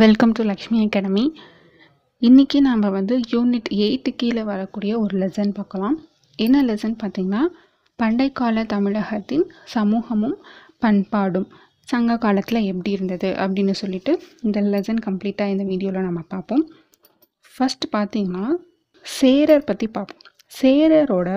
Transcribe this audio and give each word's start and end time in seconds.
Welcome 0.00 0.30
to 0.36 0.42
Lakshmi 0.48 0.76
academy 0.82 1.22
இன்றைக்கி 2.22 2.58
நாம் 2.66 2.84
வந்து 2.96 3.14
யூனிட் 3.32 3.68
எயிட்டு 3.84 4.10
கீழே 4.20 4.42
வரக்கூடிய 4.50 4.92
ஒரு 5.00 5.14
லெசன் 5.22 5.52
பார்க்கலாம். 5.58 5.96
என்ன 6.38 6.62
லெசன் 6.68 6.94
பார்த்திங்கன்னா 7.02 7.42
பண்டைக்கால 7.98 8.64
தமிழகத்தின் 8.72 9.44
சமூகமும் 9.74 10.36
பண்பாடும் 10.84 11.46
சங்க 11.92 12.16
காலத்தில் 12.24 12.60
எப்படி 12.70 12.92
இருந்தது 12.96 13.30
அப்படின்னு 13.44 13.74
சொல்லிட்டு 13.82 14.14
இந்த 14.46 14.60
லெசன் 14.74 15.02
கம்ப்ளீட்டாக 15.08 15.54
இந்த 15.54 15.66
வீடியோவில் 15.72 16.08
நம்ம 16.08 16.22
பார்ப்போம். 16.34 16.64
ஃபஸ்ட் 17.54 17.86
பார்த்திங்கன்னா 17.96 18.46
சேரர் 19.06 19.68
பற்றி 19.70 19.88
பார்ப்போம். 19.98 20.24
சேரரோட 20.52 21.30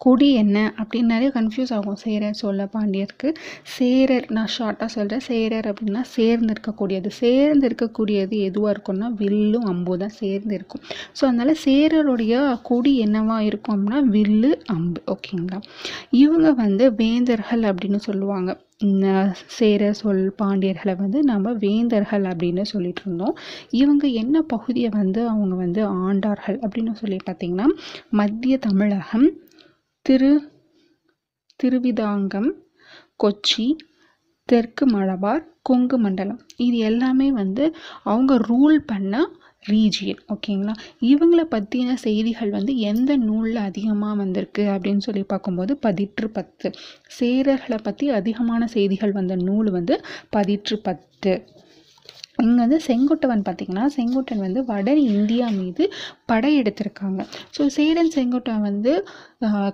கொடி 0.00 0.26
என்ன 0.42 0.58
அப்படின்னு 0.80 1.12
நிறைய 1.14 1.28
கன்ஃபியூஸ் 1.36 1.72
ஆகும். 1.76 1.96
சேரர் 2.02 2.38
சொல்ல 2.42 2.64
பாண்டியருக்கு. 2.74 3.28
சேரர் 3.76 4.26
நான் 4.36 4.52
ஷார்ட்டாக 4.56 4.90
சொல்கிறேன் 4.96 5.24
சேரர் 5.28 5.68
அப்படின்னா 5.70 6.02
சேர்ந்து 6.16 6.52
இருக்கக்கூடியது 6.54 7.10
சேர்ந்து 7.22 7.66
இருக்கக்கூடியது 7.70 8.36
எதுவாக 8.48 8.74
இருக்கும்னா 8.74 9.08
வில்லும் 9.22 9.66
அம்பு 9.72 9.96
தான் 10.02 10.14
சேர்ந்து 10.20 10.54
இருக்கும் 10.58 10.84
ஸோ 11.18 11.24
அதனால் 11.28 11.52
சேரருடைய 11.64 12.34
கொடி 12.68 12.92
என்னவாக 13.06 13.48
இருக்கும் 13.50 13.74
அப்படின்னா 13.76 14.00
வில்லு 14.14 14.52
அம்பு. 14.76 15.02
ஓகேங்களா 15.14 15.60
இவங்க 16.22 16.48
வந்து 16.62 16.86
வேந்தர்கள் 17.02 17.64
அப்படின்னு 17.72 18.00
சொல்லுவாங்க. 18.08 18.50
சேர 19.58 19.82
சொல் 20.00 20.24
பாண்டியர்களை 20.40 20.92
வந்து 21.02 21.18
நம்ம 21.30 21.52
வேந்தர்கள் 21.64 22.24
அப்படின்னு 22.32 22.64
சொல்லிட்டு 22.72 23.02
இருந்தோம். 23.04 23.34
இவங்க 23.80 24.04
என்ன 24.22 24.42
பகுதியை 24.52 24.90
வந்து 25.00 25.20
அவங்க 25.32 25.54
வந்து 25.64 25.82
ஆண்டார்கள் 26.06 26.58
அப்படின்னு 26.64 26.94
சொல்லி 27.02 27.18
பார்த்தீங்கன்னா 27.28 27.68
மத்திய 28.20 28.56
தமிழகம் 28.68 29.28
திரு 30.08 30.30
திருவிதாங்கம் 31.60 32.46
கொச்சி 33.24 33.64
தெற்கு 34.48 34.84
மலபார் 34.86 35.42
கொங்கு 35.62 35.98
மண்டலம். 35.98 36.38
இது 36.56 36.78
எல்லாமே 36.78 37.32
வந்து 37.32 37.64
அவங்க 38.02 38.36
ரூல் 38.36 38.78
பண்ண 38.86 39.20
ரீஜியன் 39.68 40.22
ஓகேங்களா 40.34 40.74
இவங்கள 41.00 41.42
பற்றின 41.54 41.94
செய்திகள் 41.94 42.50
வந்து 42.50 42.76
எந்த 42.76 43.16
நூலில் 43.16 43.56
அதிகமாக 43.56 44.14
வந்திருக்கு 44.14 44.64
அப்படின்னு 44.74 44.98
சொல்லி 44.98 45.22
பார்க்கும்போது 45.22 45.78
பதிற்று 45.86 46.28
பத்து. 46.28 46.70
சேரர்களை 47.20 47.78
பற்றி 47.82 48.08
அதிகமான 48.10 48.66
செய்திகள் 48.66 49.12
வந்த 49.12 49.36
நூல் 49.36 49.70
வந்து 49.70 49.96
பதிற்று 50.36 50.78
பத்து. 50.82 51.34
இங்கே 52.38 52.60
வந்து 52.64 52.78
செங்குட்டுவன் 52.86 53.42
பார்த்திங்கன்னா 53.46 53.84
செங்குட்டன் 53.94 54.42
வந்து 54.44 54.60
வட 54.68 54.90
இந்தியா 55.12 55.46
மீது 55.56 55.84
படையெடுத்திருக்காங்க 56.30 57.20
ஸோ 57.56 57.62
சேரன் 57.76 58.12
செங்குட்டன் 58.16 58.64
வந்து 58.66 58.92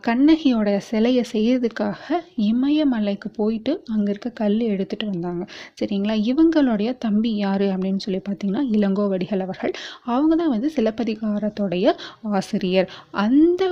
கண்ணகியோட 0.06 0.68
சிலையை 0.88 1.24
செய்யறதுக்காக 1.32 2.18
இமயமலைக்கு 2.50 3.28
போயிட்டு 3.38 3.72
அங்கே 3.94 4.10
இருக்க 4.12 4.30
கல் 4.40 4.56
எடுத்துகிட்டு 4.74 5.06
வந்தாங்க. 5.12 5.44
சரிங்களா? 5.80 6.14
இவங்களுடைய 6.30 6.90
தம்பி 7.04 7.32
யார் 7.44 7.66
அப்படின்னு 7.74 8.04
சொல்லி 8.06 8.20
பார்த்தீங்கன்னா 8.28 8.62
இளங்கோவடிகள் 8.76 9.44
அவர்கள். 9.46 9.74
அவங்க 10.14 10.32
தான் 10.42 10.54
வந்து 10.54 10.70
சிலப்பதிகாரத்துடைய 10.76 11.86
ஆசிரியர். 12.38 12.88
அந்த 13.24 13.62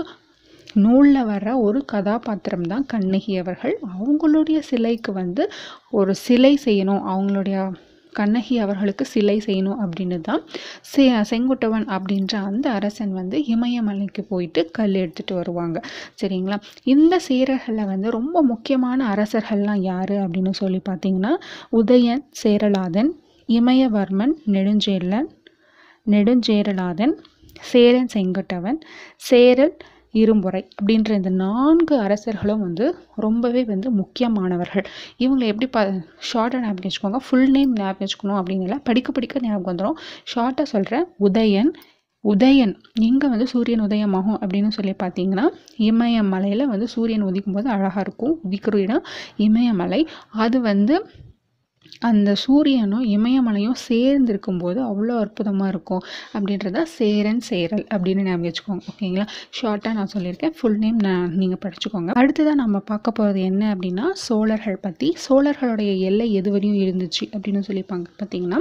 நூலில் 0.85 1.29
வர 1.31 1.47
ஒரு 1.67 1.81
கதாபாத்திரம் 1.93 2.69
தான் 2.73 2.87
கண்ணகி 2.93 3.33
அவர்கள். 3.43 3.75
அவங்களுடைய 3.95 4.59
சிலைக்கு 4.71 5.13
வந்து 5.23 5.45
ஒரு 6.01 6.15
சிலை 6.27 6.53
செய்யணும். 6.67 7.03
அவங்களுடைய 7.15 7.57
கண்ணகி 8.13 8.55
அவர்களுக்கு 8.59 9.05
சிலை 9.05 9.37
செய்யணும் 9.47 9.81
அப்படின்னு 9.83 10.19
தான் 10.21 10.43
செ 10.83 11.05
செங்குட்டவன் 11.31 11.87
அப்படின்ற 11.89 12.35
அந்த 12.43 12.67
அரசன் 12.71 13.13
வந்து 13.13 13.37
இமயமலைக்கு 13.47 14.23
போயிட்டு 14.29 14.63
கல் 14.73 14.95
எடுத்துகிட்டு 14.95 15.35
வருவாங்க. 15.35 15.79
சரிங்களா? 16.23 16.59
இந்த 16.85 17.15
சேரர்களில் 17.29 17.91
வந்து 17.93 18.11
ரொம்ப 18.11 18.43
முக்கியமான 18.43 19.07
அரசர்கள்லாம் 19.15 19.83
யார் 19.83 20.15
அப்படின்னு 20.25 20.55
சொல்லி 20.55 20.81
பார்த்தீங்கன்னா 20.89 21.33
உதயன் 21.73 22.25
சேரலாதன் 22.43 23.11
இமயவர்மன் 23.49 24.35
நெடுஞ்சேரலன் 24.55 25.31
நெடுஞ்சேரலாதன் 26.07 27.15
சேரன் 27.63 28.13
செங்குட்டவன் 28.15 28.79
சேரல் 29.23 29.75
இரும்புரை 30.13 30.63
அப்படின்ற 30.79 31.11
இந்த 31.11 31.31
நான்கு 31.31 31.99
அரசர்களும் 31.99 32.61
வந்து 32.61 32.87
ரொம்பவே 33.17 33.65
வந்து 33.65 33.91
முக்கியமானவர்கள். 33.91 34.85
இவங்களை 35.19 35.47
எப்படி 35.53 35.67
ப 35.67 35.81
ஷார்ட்டாக 36.33 36.63
ஞாபகம் 36.65 36.87
வச்சுக்கோங்க. 36.89 37.21
ஃபுல் 37.29 37.51
நேம் 37.51 37.73
ஞாபகம் 37.73 38.07
வச்சுக்கணும் 38.07 38.39
அப்படின்னு 38.41 38.63
இல்லை. 38.63 38.79
படிக்க 38.85 39.13
படிக்க 39.13 39.41
ஞாபகம் 39.43 39.71
வந்துடும் 39.71 39.99
ஷார்ட்டாக 40.35 40.63
சொல்கிறேன் 40.63 41.07
உதயன் 41.21 41.73
உதயன் 42.25 42.73
எங்கே 43.01 43.27
வந்து 43.29 43.47
சூரியன் 43.47 43.83
உதயமாகும் 43.83 44.37
அப்படின்னு 44.43 44.69
சொல்லி 44.69 44.93
பார்த்தீங்கன்னா 45.03 45.47
இமயமலையில் 45.77 46.65
வந்து 46.67 46.89
சூரியன் 46.89 47.25
உதிக்கும் 47.25 47.53
போது 47.53 47.69
அழகாக 47.69 48.01
இருக்கும். 48.01 48.35
உதிக்கிற 48.45 48.77
இடம் 48.77 49.05
இமயமலை. 49.37 50.09
அது 50.31 50.61
வந்து 50.61 50.95
அந்த 52.01 52.31
சூரியனும் 52.45 53.05
இமயமலையும் 53.17 53.79
சேர்ந்து 53.89 54.31
இருக்கும்போது 54.33 54.79
அவ்வளோ 54.89 55.15
அற்புதமாக 55.25 55.69
இருக்கும். 55.73 56.03
அப்படின்றத 56.37 56.83
சேரன் 56.97 57.43
சேரல் 57.49 57.85
அப்படின்னு 57.95 58.25
ஞாபகம் 58.29 58.47
வச்சுக்கோங்க. 58.49 58.85
ஓகேங்களா? 58.93 59.27
ஷார்ட்டாக 59.59 59.95
நான் 59.99 60.13
சொல்லியிருக்கேன். 60.15 60.55
ஃபுல் 60.59 60.79
நேம் 60.85 60.99
நான் 61.07 61.29
நீங்கள் 61.41 61.61
படிச்சுக்கோங்க. 61.65 62.11
அடுத்ததாக 62.23 62.57
நம்ம 62.63 62.79
பார்க்க 62.91 63.19
போகிறது 63.19 63.41
என்ன 63.51 63.63
அப்படின்னா 63.75 64.07
சோழர்கள் 64.25 64.79
பற்றி 64.87 65.09
சோழர்களுடைய 65.27 65.93
எல்லை 66.09 66.27
எது 66.41 66.51
வரையும் 66.55 66.81
இருந்துச்சு 66.85 67.25
அப்படின்னு 67.35 67.63
சொல்லிப்பாங்க 67.69 68.07
பார்த்தீங்கன்னா 68.21 68.61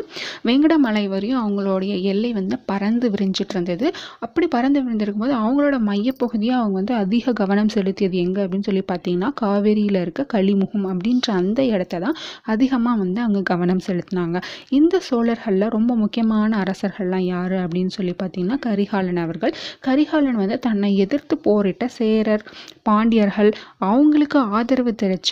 வெங்கடமலை 0.49 1.05
வரையும் 1.15 1.41
அவங்களுடைய 1.43 1.93
எல்லை 2.13 2.31
வந்து 2.39 2.57
பறந்து 2.71 3.07
விரிஞ்சிட்டு 3.15 3.55
இருந்தது. 3.57 3.87
அப்படி 4.27 4.47
பறந்து 4.57 4.79
விரிந்திருக்கும் 4.83 5.25
போது 5.25 5.35
அவங்களோட 5.41 5.77
மையப்பகுதியை 5.89 6.55
அவங்க 6.59 6.75
வந்து 6.81 6.95
அதிக 7.03 7.33
கவனம் 7.41 7.73
செலுத்தியது 7.75 8.17
எங்கே 8.25 8.41
அப்படின்னு 8.45 8.69
சொல்லி 8.69 8.83
பார்த்தீங்கன்னா 8.91 9.31
காவேரியில் 9.41 9.99
இருக்க 10.03 10.21
களிமுகம் 10.35 10.87
அப்படின்ற 10.91 11.27
அந்த 11.41 11.59
இடத்த 11.73 11.99
தான் 12.05 12.17
அதிகமாக 12.53 12.97
வந்து 13.03 13.20
அங்கே 13.21 13.41
கவனம் 13.41 13.83
செலுத்தினாங்க. 13.87 14.37
இந்த 14.69 14.95
சோழர்களில் 15.09 15.67
ரொம்ப 15.69 15.95
முக்கியமான 15.95 16.63
அரசர்கள்லாம் 16.63 17.25
யார் 17.33 17.55
அப்படின்னு 17.63 17.93
சொல்லி 17.97 18.13
பார்த்தீங்கன்னா 18.23 18.59
கரிகாலன் 18.59 19.21
அவர்கள். 19.25 19.53
கரிகாலன் 19.79 20.39
வந்து 20.43 20.59
தன்னை 20.59 20.91
எதிர்த்து 20.97 21.37
போரிட்ட 21.37 21.87
சேரர் 21.99 22.45
பாண்டியர்கள். 22.83 23.51
அவங்களுக்கு 23.91 24.39
ஆதரவு 24.39 24.93
தெரிச்ச 25.03 25.31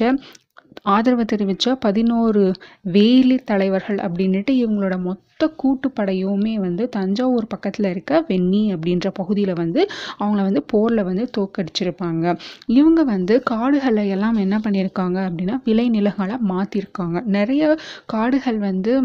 ஆதரவு 0.86 1.26
தெரிவித்த 1.26 1.76
பதினோரு 1.76 2.44
வேலி 2.92 3.38
தலைவர்கள் 3.44 3.98
அப்படின்ட்டு 3.98 4.54
இவங்களோட 4.56 4.98
மொத்த 5.00 5.50
கூட்டுப்படையுமே 5.64 6.54
வந்து 6.60 6.90
தஞ்சாவூர் 6.90 7.48
பக்கத்தில் 7.48 7.90
இருக்க 7.90 8.22
வெண்ணி 8.30 8.64
அப்படின்ற 8.74 9.10
பகுதியில் 9.10 9.54
வந்து 9.54 9.82
அவங்கள 10.20 10.42
வந்து 10.44 10.64
போரில் 10.68 11.04
வந்து 11.04 11.26
தோக்கடிச்சிருப்பாங்க 11.38 12.36
இவங்க 12.66 13.04
வந்து 13.04 13.36
காடுகளை 13.44 14.08
எல்லாம் 14.10 14.36
என்ன 14.36 14.58
பண்ணியிருக்காங்க 14.64 15.20
அப்படின்னா 15.28 15.58
விளைநிலங்களை 15.66 16.38
மாற்றிருக்காங்க 16.50 17.22
நிறைய 17.30 17.78
காடுகள் 18.06 18.60
வந்து 18.60 18.96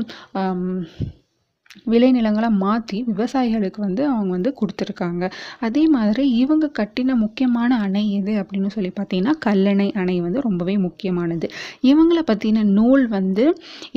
விளைநிலங்களை 1.92 2.48
மாற்றி 2.64 2.98
விவசாயிகளுக்கு 3.10 3.80
வந்து 3.86 4.02
அவங்க 4.10 4.30
வந்து 4.36 4.50
கொடுத்துருக்காங்க. 4.60 5.24
அதே 5.66 5.82
மாதிரி 5.94 6.24
இவங்க 6.42 6.66
கட்டின 6.78 7.16
முக்கியமான 7.22 7.78
அணை 7.86 8.02
எது 8.18 8.32
அப்படின்னு 8.42 8.70
சொல்லி 8.74 8.90
பார்த்தீங்கன்னா 8.98 9.34
கல்லணை 9.46 9.88
அணை 10.02 10.16
வந்து 10.20 10.40
ரொம்பவே 10.40 10.76
முக்கியமானது. 10.86 11.48
இவங்களை 11.90 12.22
பற்றின 12.30 12.64
நூல் 12.78 13.04
வந்து 13.16 13.46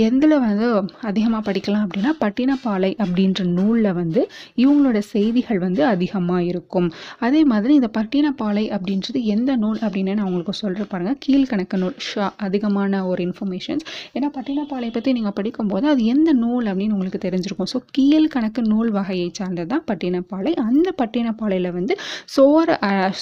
எந்தில் 0.08 0.38
வந்து 0.46 0.68
அதிகமாக 1.10 1.42
படிக்கலாம் 1.50 1.86
அப்படின்னா 1.86 2.14
பட்டினப்பாலை 2.24 2.92
அப்படின்ற 3.06 3.46
நூலில் 3.58 3.92
வந்து 3.94 4.24
இவங்களோட 4.64 4.98
செய்திகள் 5.14 5.62
வந்து 5.66 5.86
அதிகமாக 5.94 6.42
இருக்கும். 6.52 6.90
அதே 7.28 7.44
மாதிரி 7.54 7.74
இந்த 7.80 7.92
பட்டினப்பாலை 8.00 8.66
அப்படின்றது 8.78 9.22
எந்த 9.36 9.52
நூல் 9.64 9.80
அப்படின்னு 9.86 10.18
நான் 10.20 10.30
உங்களுக்கு 10.32 10.56
சொல்கிற 10.64 10.86
பாருங்கள் 10.94 11.20
கீழ்கணக்கு 11.26 11.82
நூல் 11.84 11.98
ஷா 12.10 12.26
அதிகமான 12.48 13.06
ஒரு 13.12 13.22
இன்ஃபர்மேஷன்ஸ் 13.28 13.86
ஏன்னா 14.16 14.30
பட்டினப்பாலை 14.38 14.92
பற்றி 14.98 15.12
நீங்கள் 15.20 15.38
படிக்கும்போது 15.40 15.88
அது 15.94 16.04
எந்த 16.16 16.30
நூல் 16.44 16.66
அப்படின்னு 16.66 16.96
உங்களுக்கு 16.98 17.26
தெரிஞ்சிருக்கும். 17.26 17.67
ஸோ 17.72 17.78
கீழ்கணக்கு 17.96 18.62
நூல் 18.72 18.92
வகையை 18.98 19.30
சார்ந்தது 19.40 19.70
தான் 19.74 19.86
பட்டினப்பாலை. 19.90 20.52
அந்த 20.68 20.88
பட்டினப்பாலையில் 21.02 21.70
வந்து 21.78 21.94
சோழ 22.36 22.68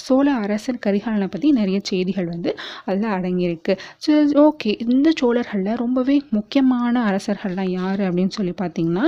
சோழ 0.06 0.26
அரசர் 0.44 0.82
கரிகாலனை 0.86 1.28
பற்றி 1.34 1.50
நிறைய 1.60 1.78
செய்திகள் 1.90 2.28
வந்து 2.34 2.52
அதில் 2.88 3.14
அடங்கியிருக்கு. 3.16 3.74
ஸோ 4.04 4.12
ஓகே 4.46 4.72
இந்த 4.86 5.08
சோழர்களில் 5.20 5.80
ரொம்பவே 5.84 6.16
முக்கியமான 6.38 6.94
அரசர்கள்லாம் 7.10 7.72
யார் 7.78 8.02
அப்படின்னு 8.08 8.36
சொல்லி 8.38 8.54
பார்த்தீங்கன்னா 8.62 9.06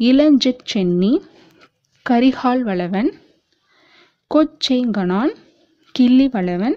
இளஞ்சித் 0.00 0.66
சென்னி 0.72 1.12
கரிகால் 2.06 2.62
வளவன் 2.68 3.10
கொச்சைங்கனான் 4.30 5.32
கிள்ளி 5.94 6.26
வளவன் 6.34 6.76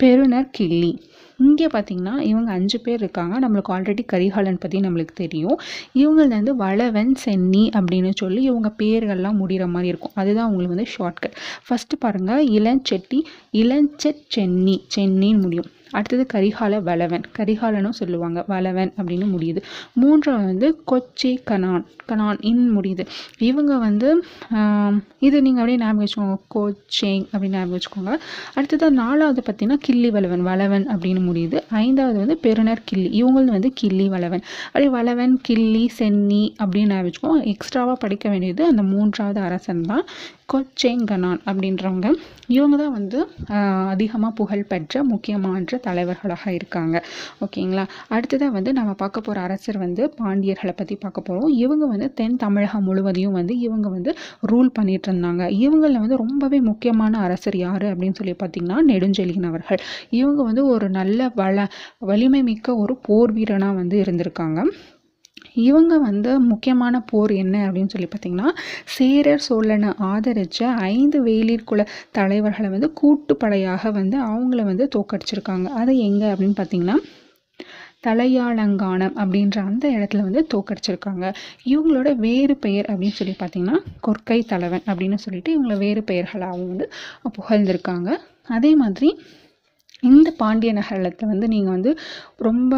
பெருனர் 0.00 0.48
கிள்ளி. 0.50 0.92
இங்கே 1.40 1.66
பார்த்திங்கன்னா 1.66 2.14
இவங்க 2.20 2.50
அஞ்சு 2.52 2.80
பேர் 2.80 3.00
இருக்காங்க. 3.00 3.34
நம்மளுக்கு 3.38 3.72
ஆல்ரெடி 3.74 4.04
கரிகாலன் 4.06 4.58
பற்றி 4.58 4.80
நம்மளுக்கு 4.80 5.14
தெரியும். 5.14 5.56
இவங்கள்லேருந்து 5.94 6.54
வளவன் 6.56 7.14
சென்னி 7.14 7.70
அப்படின்னு 7.74 8.10
சொல்லி 8.16 8.42
இவங்க 8.42 8.70
பேர்கள்லாம் 8.82 9.40
முடிகிற 9.42 9.66
மாதிரி 9.66 9.88
இருக்கும். 9.88 10.14
அதுதான் 10.14 10.46
அவங்களுக்கு 10.46 10.76
வந்து 10.76 10.90
ஷார்ட்கட் 10.96 11.36
ஃபஸ்ட்டு 11.68 12.00
பாருங்கள் 12.00 12.44
இளஞ்செட்டி 12.58 13.20
இளஞ்செட் 13.52 14.22
சென்னி 14.28 14.76
சென்னின்னு 14.96 15.42
முடியும். 15.42 15.70
அடுத்தது 15.98 16.24
கரிகால 16.34 16.82
வளவன். 16.88 17.24
கரிகாலனும் 17.38 17.98
சொல்லுவாங்க 18.00 18.44
வளவன் 18.52 18.92
அப்படின்னு 18.98 19.26
முடியுது. 19.34 19.60
மூன்றாவது 20.02 20.46
வந்து 20.52 20.70
கொச்சை 20.92 21.32
கனான் 21.50 21.84
கனான் 22.10 22.38
இன் 22.50 22.64
முடியுது. 22.76 23.04
இவங்க 23.50 23.72
வந்து 23.86 24.08
இது 25.26 25.36
நீங்கள் 25.44 25.62
அப்படியே 25.62 25.78
ஞாபகம் 25.82 26.00
வச்சுக்கோங்க. 26.02 26.38
கோச்சிங் 26.54 27.24
அப்படின்னு 27.32 27.56
ஞாபகம் 27.58 27.76
வச்சுக்கோங்க. 27.76 28.14
அடுத்தது 28.56 28.90
நாலாவது 29.02 29.42
பார்த்தீங்கன்னா 29.46 29.78
கிள்ளி 29.86 30.10
வளவன் 30.16 30.44
வளவன் 30.50 30.86
அப்படின்னு 30.94 31.22
முடியுது. 31.28 31.58
ஐந்தாவது 31.84 32.18
வந்து 32.22 32.36
பெருனர் 32.46 32.86
கிள்ளி. 32.90 33.08
இவங்களும் 33.20 33.56
வந்து 33.56 33.72
கிள்ளி 33.80 34.06
வளவன். 34.14 34.44
அப்படியே 34.66 34.90
வளவன் 34.98 35.34
கிள்ளி 35.48 35.84
சென்னி 35.98 36.42
அப்படின்னு 36.62 36.92
ஞாபகம் 36.92 37.08
வச்சுக்கோங்க. 37.08 37.42
எக்ஸ்ட்ராவாக 37.54 37.98
படிக்க 38.04 38.28
வேண்டியது 38.34 38.62
அந்த 38.72 38.84
மூன்றாவது 38.92 39.40
அரசன் 39.48 39.82
தான் 39.92 40.04
கொச்சேங்கனான் 40.52 41.40
அப்படின்றவங்க. 41.48 42.08
இவங்க 42.56 42.76
தான் 42.82 42.94
வந்து 42.98 43.18
அதிகமாக 43.92 44.32
புகழ்பெற்ற 44.40 45.04
முக்கியமான 45.12 45.52
தலைவர்களாக 45.86 46.52
இருக்காங்க. 46.52 46.96
ஓகேங்களா? 47.44 47.84
அடுத்ததாக 48.08 48.52
வந்து 48.52 48.72
நம்ம 48.72 48.92
பார்க்க 48.94 49.20
போகிற 49.20 49.42
அரசர் 49.46 49.78
வந்து 49.78 50.02
பாண்டியர்களை 50.20 50.74
பற்றி 50.76 50.96
பார்க்க 50.96 51.26
போகிறோம் 51.28 51.50
இவங்க 51.64 51.84
வந்து 51.86 52.08
தென் 52.12 52.36
தமிழகம் 52.36 52.86
முழுவதையும் 52.88 53.36
வந்து 53.40 53.56
இவங்க 53.58 53.88
வந்து 53.88 54.10
ரூல் 54.52 54.70
பண்ணிட்டு 54.72 55.08
இருந்தாங்க. 55.12 55.42
இவங்களில் 55.64 56.02
வந்து 56.04 56.16
ரொம்பவே 56.16 56.60
முக்கியமான 56.70 57.18
அரசர் 57.18 57.56
யார் 57.56 57.86
அப்படின்னு 57.92 58.18
சொல்லி 58.20 58.36
பார்த்தீங்கன்னா 58.42 58.78
நெடுஞ்செழியன் 58.92 59.48
அவர்கள். 59.52 59.80
இவங்க 60.20 60.40
வந்து 60.42 60.64
ஒரு 60.66 60.88
நல்ல 60.90 61.30
வள 61.34 61.66
வலிமை 62.10 62.42
மிக்க 62.42 62.76
ஒரு 62.76 62.96
போர் 63.02 63.32
வீரனாக 63.32 63.78
வந்து 63.80 63.96
இருந்திருக்காங்க. 64.02 64.60
இவங்க 65.54 65.98
வந்து 65.98 66.40
முக்கியமான 66.40 67.00
போர் 67.00 67.30
என்ன 67.30 67.70
அப்படின்னு 67.70 67.88
சொல்லி 67.88 68.08
பார்த்தீங்கன்னா 68.08 68.50
சேரர் 68.84 69.38
சோழனை 69.38 69.88
ஆதரித்த 69.98 70.66
ஐந்து 70.66 71.22
வேலிர் 71.22 71.64
குல 71.64 71.86
தலைவர்களை 72.12 72.68
வந்து 72.68 72.92
கூட்டுப்படையாக 73.02 73.92
வந்து 73.92 74.18
அவங்கள 74.20 74.62
வந்து 74.62 74.88
தோக்கடிச்சிருக்காங்க 74.96 75.64
அது 75.64 75.98
எங்கே 75.98 76.26
அப்படின்னு 76.26 76.56
பார்த்தீங்கன்னா 76.56 76.96
தலையாளங்கானம் 78.02 79.14
அப்படின்ற 79.14 79.58
அந்த 79.58 79.88
இடத்துல 79.88 80.22
வந்து 80.22 80.46
தோக்கடிச்சிருக்காங்க 80.54 81.34
இவங்களோட 81.64 82.16
வேறு 82.16 82.56
பெயர் 82.56 82.84
அப்படின்னு 82.84 83.18
சொல்லி 83.18 83.36
பார்த்தீங்கன்னா 83.38 83.78
கொற்கை 84.00 84.44
தலைவன் 84.44 84.82
அப்படின்னு 84.86 85.14
சொல்லிட்டு 85.14 85.58
இவங்கள 85.58 85.78
வேறு 85.78 86.00
பெயர்களாகவும் 86.00 86.66
வந்து 86.66 86.90
புகழ்ந்திருக்காங்க. 87.38 88.10
அதே 88.46 88.74
மாதிரி 88.74 89.18
இந்த 90.00 90.30
பாண்டிய 90.36 90.72
நகரத்தை 90.72 91.28
வந்து 91.28 91.48
நீங்கள் 91.48 91.72
வந்து 91.72 91.98
ரொம்ப 92.36 92.74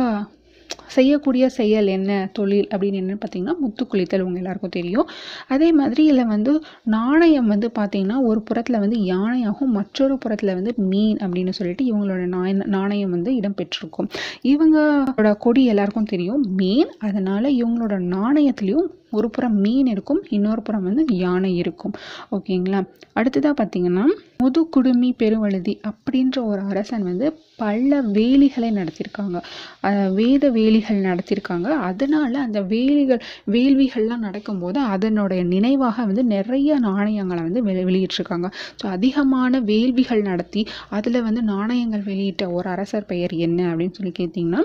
செய்யக்கூடிய 0.87 1.49
செயல் 1.49 1.87
என்ன? 1.87 2.31
தொழில் 2.33 2.69
அப்படின்னு 2.71 3.01
என்னன்னு 3.01 3.21
பார்த்தீங்கன்னா 3.25 3.59
முத்து 3.59 3.87
குளித்தல் 3.95 4.21
உங்கள் 4.21 4.37
எல்லாருக்கும் 4.37 4.71
தெரியும். 4.71 5.09
அதே 5.49 5.73
மாதிரி 5.73 6.05
இதில் 6.05 6.27
வந்து 6.27 6.63
நாணயம் 6.85 7.47
வந்து 7.47 7.71
பார்த்தீங்கன்னா 7.79 8.21
ஒரு 8.21 8.43
புறத்தில் 8.43 8.79
வந்து 8.79 8.97
யானையாகவும் 8.97 9.75
மற்றொரு 9.79 10.19
புறத்தில் 10.19 10.55
வந்து 10.55 10.75
மீன் 10.77 11.17
அப்படின்னு 11.17 11.51
சொல்லிட்டு 11.51 11.85
இவங்களோட 11.85 12.27
நாய 12.27 12.53
நாணயம் 12.53 13.11
வந்து 13.11 13.33
இடம்பெற்றிருக்கும். 13.33 14.09
இவங்களோட 14.43 15.37
கொடி 15.39 15.65
எல்லாருக்கும் 15.65 16.05
தெரியும். 16.05 16.45
மீன் 16.57 16.89
அதனால் 16.99 17.45
இவங்களோட 17.45 17.97
நாணயத்துலேயும் 18.17 18.89
ஒரு 19.19 19.29
புறம் 19.37 19.59
மீன் 19.65 19.91
இருக்கும் 19.95 20.23
இன்னொரு 20.37 20.63
புறம் 20.63 20.87
வந்து 20.89 21.05
யானை 21.25 21.51
இருக்கும். 21.63 21.95
ஓகேங்களா? 22.37 22.81
அடுத்ததாக 23.19 23.55
பார்த்தீங்கன்னா 23.61 24.05
முதுகுடுமி 24.43 25.11
பெருவழுதி 25.21 25.75
அப்படின்ற 25.91 26.39
ஒரு 26.51 26.63
அரசன் 26.71 27.05
வந்து 27.11 27.27
பல 27.63 28.01
வேலிகளை 28.17 28.71
நடத்தியிருக்காங்க 28.79 29.39
வேத 30.19 30.51
வேலிகள் 30.57 30.99
நடத்தியிருக்காங்க 31.09 31.69
அதனால 31.89 32.33
அந்த 32.47 32.61
வேலிகள் 32.73 33.23
வேள்விகள்லாம் 33.55 34.27
நடக்கும்போது 34.27 34.81
அதனுடைய 34.95 35.43
நினைவாக 35.55 36.05
வந்து 36.11 36.25
நிறைய 36.35 36.79
நாணயங்களை 36.89 37.43
வந்து 37.49 37.63
வெளி 37.69 37.85
வெளியிட்டிருக்காங்க. 37.91 38.51
ஸோ 38.81 38.87
அதிகமான 38.97 39.61
வேள்விகள் 39.71 40.23
நடத்தி 40.31 40.65
அதில் 40.99 41.25
வந்து 41.29 41.43
நாணயங்கள் 41.55 42.05
வெளியிட்ட 42.11 42.45
ஒரு 42.59 42.69
அரசர் 42.75 43.11
பெயர் 43.13 43.35
என்ன 43.47 43.61
அப்படின்னு 43.73 43.99
சொல்லி 44.01 44.15
கேட்டிங்கன்னா 44.21 44.63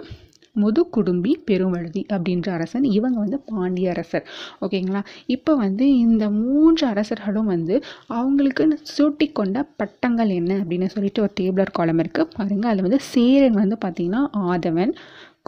முதுகுடும்பி 0.55 1.31
பெருவழுதி 1.49 2.01
அப்படின்ற 2.13 2.47
அரசன் 2.51 2.83
இவங்க 2.83 3.17
வந்து 3.19 3.39
பாண்டிய 3.39 3.89
அரசர். 3.89 4.25
ஓகேங்களா? 4.61 5.01
இப்போ 5.27 5.55
வந்து 5.55 5.85
இந்த 5.97 6.29
மூன்று 6.29 6.87
அரசர்களும் 6.87 7.51
வந்து 7.55 7.75
அவங்களுக்கு 8.19 8.65
சூட்டிக்கொண்ட 8.95 9.63
பட்டங்கள் 9.81 10.31
என்ன 10.39 10.51
அப்படின்னு 10.63 10.89
சொல்லிட்டு 10.95 11.21
ஒரு 11.21 11.33
டேபிளர் 11.41 11.75
காலம் 11.79 11.97
இருக்குது 11.97 12.31
பாருங்கள் 12.37 12.71
அதில் 12.71 12.87
வந்து 12.87 13.01
சேரன் 13.13 13.59
வந்து 13.63 13.77
பார்த்திங்கன்னா 13.85 14.23
ஆதவன் 14.51 14.93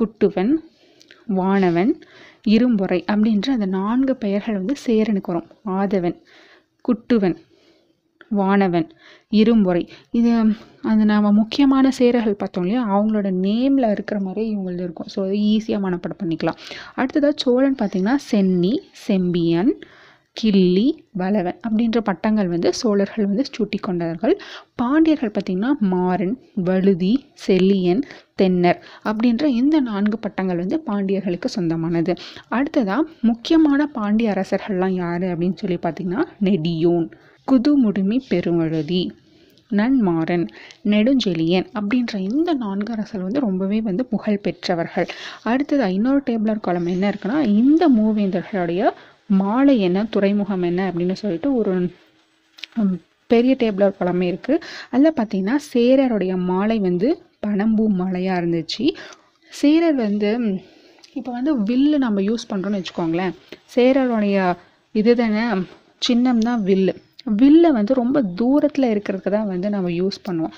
குட்டுவன் 0.01 0.53
வானவன் 1.39 1.91
இரும்பொறை 2.47 2.99
அப்படின்ற 3.11 3.49
அந்த 3.49 3.67
நான்கு 3.79 4.15
பெயர்கள் 4.15 4.59
வந்து 4.61 4.75
சேரனுக்கு 4.85 5.31
வரும். 5.31 5.49
ஆதவன் 5.79 6.17
குட்டுவன் 6.85 7.37
வானவன் 8.41 8.87
இரும்பொறை. 9.31 9.83
இது 10.19 10.31
அந்த 10.91 11.03
நம்ம 11.11 11.31
முக்கியமான 11.41 11.91
சேரர்கள் 11.99 12.41
பார்த்தோம் 12.41 12.65
இல்லையா? 12.65 12.83
அவங்களோட 12.93 13.27
நேமில் 13.45 13.91
இருக்கிற 13.95 14.19
மாதிரி 14.27 14.43
இவங்களது 14.53 14.85
இருக்கும். 14.87 15.09
ஸோ 15.15 15.19
அது 15.27 15.37
ஈஸியாக 15.53 15.85
மனப்பாடம் 15.87 16.21
பண்ணிக்கலாம். 16.21 16.61
அடுத்ததாக 16.99 17.35
சோழன் 17.45 17.79
பார்த்திங்கன்னா 17.81 18.17
சென்னி 18.29 18.73
செம்பியன் 19.07 19.73
கிள்ளி 20.37 20.85
வளவன் 21.21 21.57
அப்படின்ற 21.65 21.99
பட்டங்கள் 22.07 22.47
வந்து 22.53 22.69
சோழர்கள் 22.79 23.27
வந்து 23.31 23.43
சூட்டி 23.55 23.79
கொண்டார்கள் 23.87 24.33
பாண்டியர்கள் 24.81 25.33
பார்த்திங்கன்னா 25.33 25.71
மாறன் 25.91 26.33
வழுதி 26.69 27.11
செல்லியன் 27.43 28.01
தென்னர் 28.41 28.79
அப்படின்ற 29.09 29.43
இந்த 29.59 29.79
நான்கு 29.89 30.19
பட்டங்கள் 30.25 30.61
வந்து 30.63 30.79
பாண்டியர்களுக்கு 30.87 31.49
சொந்தமானது. 31.57 32.15
அடுத்ததாக 32.57 33.07
முக்கியமான 33.29 33.87
பாண்டிய 33.99 34.33
அரசர்கள்லாம் 34.35 34.95
யார் 35.03 35.25
அப்படின்னு 35.33 35.59
சொல்லி 35.63 35.79
பார்த்திங்கன்னா 35.85 36.23
நெடியோன். 36.49 37.07
குதுமுடுமி 37.47 38.17
பெருமழுதி. 38.31 39.01
நன்மாறன் 39.77 40.45
நெடுஞ்செழியன் 40.91 41.67
அப்படின்ற 41.77 42.13
இந்த 42.29 42.49
நான்கு 42.63 42.91
அரசர் 42.95 43.23
வந்து 43.25 43.39
ரொம்பவே 43.45 43.79
வந்து 43.87 44.03
புகழ் 44.11 44.43
பெற்றவர்கள். 44.45 45.07
அடுத்தது 45.51 45.87
இன்னொரு 45.97 46.21
டேபிளர் 46.29 46.65
காலம் 46.67 46.91
என்ன 46.93 47.05
இருக்குன்னா 47.11 47.39
இந்த 47.61 47.83
மூவேந்தர்களுடைய 47.97 48.91
மாலை 49.41 49.75
என்ன 49.87 49.99
துறைமுகம் 50.15 50.65
என்ன 50.69 50.81
அப்படின்னு 50.89 51.15
சொல்லிட்டு 51.21 51.49
ஒரு 51.59 51.73
பெரிய 53.31 53.53
டேபிளர் 53.61 53.97
காலமே 53.99 54.25
இருக்குது 54.31 54.63
அதில் 54.93 55.17
பார்த்தீங்கன்னா 55.19 55.55
சேரருடைய 55.73 56.33
மாலை 56.49 56.77
வந்து 56.87 57.09
பனம்பூ 57.45 57.85
மாலையாக 58.01 58.39
இருந்துச்சு. 58.41 58.83
சேரர் 59.51 59.97
வந்து 60.05 60.31
இப்போ 61.19 61.31
வந்து 61.37 61.51
வில்லு 61.69 61.97
நம்ம 62.05 62.21
யூஸ் 62.27 62.49
பண்ணுறோன்னு 62.51 62.79
வச்சுக்கோங்களேன். 62.79 63.33
சேரருடைய 63.75 64.37
இது 64.99 65.11
தானே 65.21 65.43
சின்னம் 66.07 66.45
தான் 66.47 66.61
வில்லு. 66.69 66.93
வில்லை 67.23 67.71
வந்து 67.71 67.93
ரொம்ப 67.93 68.21
தூரத்தில் 68.21 68.97
இருக்கிறதுக்கு 68.97 69.29
தான் 69.29 69.47
வந்து 69.47 69.69
நம்ம 69.69 69.89
யூஸ் 69.89 70.19
பண்ணுவோம். 70.29 70.53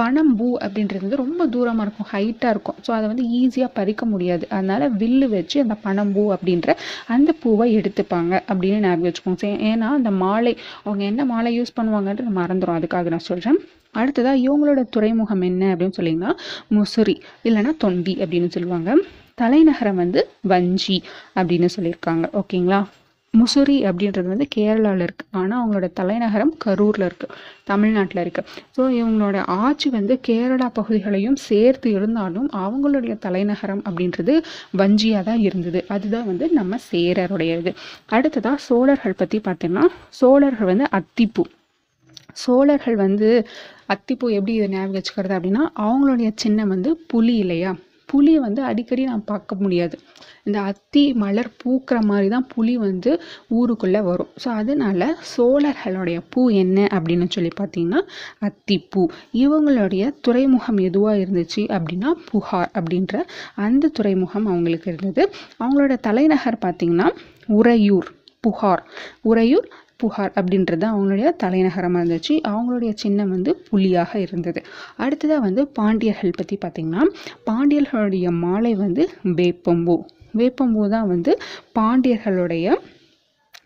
பனம்பூ 0.00 0.52
அப்படின்றது 0.60 1.00
வந்து 1.00 1.16
ரொம்ப 1.16 1.46
தூரமாக 1.46 1.80
இருக்கும் 1.80 2.06
ஹைட்டாக 2.12 2.50
இருக்கும். 2.50 2.74
ஸோ 2.88 2.90
அதை 2.90 3.06
வந்து 3.06 3.24
ஈஸியாக 3.38 3.70
பறிக்க 3.74 4.06
முடியாது. 4.06 4.46
அதனால் 4.50 4.96
வில்லு 4.96 5.28
வச்சு 5.28 5.60
அந்த 5.60 5.76
பனம்பூ 5.84 6.34
அப்படின்ற 6.34 6.76
அந்த 7.06 7.32
பூவை 7.32 7.76
எடுத்துப்பாங்க 7.76 8.40
அப்படின்னு 8.48 8.78
ஞாபகம் 8.78 9.04
வச்சுக்கோங்க. 9.04 9.38
சே- 9.40 9.60
ஏன்னா 9.70 9.88
அந்த 9.90 10.10
மாலை 10.10 10.56
அவங்க 10.84 11.04
என்ன 11.04 11.24
மாலை 11.24 11.60
யூஸ் 11.60 11.78
பண்ணுவாங்கன்றது 11.80 12.30
மறந்துடும் 12.36 12.78
அதுக்காக 12.78 13.08
நான் 13.08 13.18
சொல்கிறேன் 13.18 13.58
அடுத்ததாக 13.92 14.36
இவங்களோட 14.38 14.84
துறைமுகம் 14.90 15.40
என்ன 15.40 15.76
அப்படின்னு 15.76 15.92
சொல்லிங்கன்னா 15.96 16.32
முசிறி 16.70 17.20
இல்லைன்னா 17.44 17.76
தொண்டி 17.84 18.14
அப்படின்னு 18.18 18.48
சொல்லுவாங்க. 18.48 18.94
தலைநகரம் 19.34 19.96
வந்து 19.96 20.28
வஞ்சி 20.40 21.02
அப்படின்னு 21.34 21.68
சொல்லியிருக்காங்க. 21.76 22.24
ஓகேங்களா? 22.32 22.84
முசிறி 23.34 23.76
அப்படின்றது 23.88 24.28
வந்து 24.28 24.46
கேரளாவில் 24.54 25.04
இருக்குது 25.06 25.28
ஆனால் 25.30 25.58
அவங்களோட 25.60 25.86
தலைநகரம் 25.92 26.52
கரூரில் 26.64 27.04
இருக்குது 27.06 27.34
தமிழ்நாட்டில் 27.64 28.22
இருக்குது 28.22 28.48
ஸோ 28.76 28.82
இவங்களோட 28.90 29.36
ஆட்சி 29.58 29.88
வந்து 29.88 30.14
கேரளா 30.28 30.68
பகுதிகளையும் 30.72 31.38
சேர்த்து 31.48 31.90
இருந்தாலும் 31.90 32.48
அவங்களுடைய 32.62 33.14
தலைநகரம் 33.18 33.82
அப்படின்றது 33.86 34.34
வஞ்சியாக 34.72 35.22
தான் 35.22 35.38
இருந்தது. 35.38 35.80
அதுதான் 35.88 36.26
வந்து 36.26 36.48
நம்ம 36.50 36.78
சேரருடைய 36.90 37.58
இது 37.58 37.72
அடுத்ததாக 38.08 38.60
சோழர்கள் 38.68 39.18
பற்றி 39.22 39.40
பார்த்தீங்கன்னா 39.48 39.86
சோழர்கள் 40.20 40.70
வந்து 40.72 40.88
அத்திப்பூ. 40.92 41.44
சோழர்கள் 42.42 42.96
வந்து 42.96 43.28
அத்திப்பூ 43.88 44.26
எப்படி 44.30 44.52
இதை 44.54 44.68
ஞாபகம் 44.68 44.96
வச்சுக்கிறது 44.96 45.36
அப்படின்னா 45.38 45.62
அவங்களுடைய 45.84 46.30
சின்னம் 46.36 46.68
வந்து 46.68 46.90
புலி 47.06 47.36
இல்லையா 47.36 47.72
புலியை 48.10 48.40
வந்து 48.44 48.60
அடிக்கடி 48.70 49.02
நான் 49.10 49.28
பார்க்க 49.30 49.56
முடியாது. 49.62 49.96
இந்த 50.46 50.58
அத்தி 50.70 51.02
மலர் 51.22 51.50
பூக்கிற 51.62 51.96
மாதிரி 52.10 52.28
தான் 52.34 52.46
புலி 52.52 52.74
வந்து 52.84 53.10
ஊருக்குள்ளே 53.58 54.00
வரும். 54.08 54.30
ஸோ 54.42 54.48
அதனால 54.60 55.08
சோழர்களுடைய 55.32 56.18
பூ 56.32 56.42
என்ன 56.62 56.86
அப்படின்னு 56.96 57.26
சொல்லி 57.36 57.50
பார்த்தீங்கன்னா 57.60 58.00
அத்திப்பூ. 58.48 59.02
இவங்களுடைய 59.42 60.04
துறைமுகம் 60.26 60.80
எதுவாக 60.88 61.20
இருந்துச்சு 61.24 61.64
அப்படின்னா 61.76 62.12
புகார் 62.30 62.70
அப்படின்ற 62.78 63.14
அந்த 63.66 63.92
துறைமுகம் 63.98 64.48
அவங்களுக்கு 64.52 64.88
இருந்தது. 64.92 65.24
அவங்களோட 65.62 65.94
தலைநகர் 66.08 66.62
பார்த்தீங்கன்னா 66.66 67.08
உறையூர் 67.58 68.10
புகார். 68.46 68.82
உறையூர் 69.30 69.68
புகார் 70.00 70.32
அப்படின்றது 70.34 70.84
அவங்களுடைய 70.90 71.30
தலைநகரமாக 71.36 72.04
இருந்துச்சு. 72.04 72.34
அவங்களுடைய 72.48 72.92
சின்னம் 72.94 73.30
வந்து 73.30 73.52
புலியாக 73.70 74.12
இருந்தது. 74.18 74.62
அடுத்ததாக 74.96 75.40
வந்து 75.40 75.64
பாண்டியர்கள் 75.78 76.36
பற்றி 76.36 76.58
பார்த்திங்கன்னா 76.64 77.04
பாண்டியர்களுடைய 77.50 78.28
மாலை 78.44 78.72
வந்து 78.74 79.04
வேப்பம்பூ. 79.38 79.96
வேப்பம்பூ 80.38 80.82
தான் 80.88 81.08
வந்து 81.08 81.32
பாண்டியர்களுடைய 81.78 82.66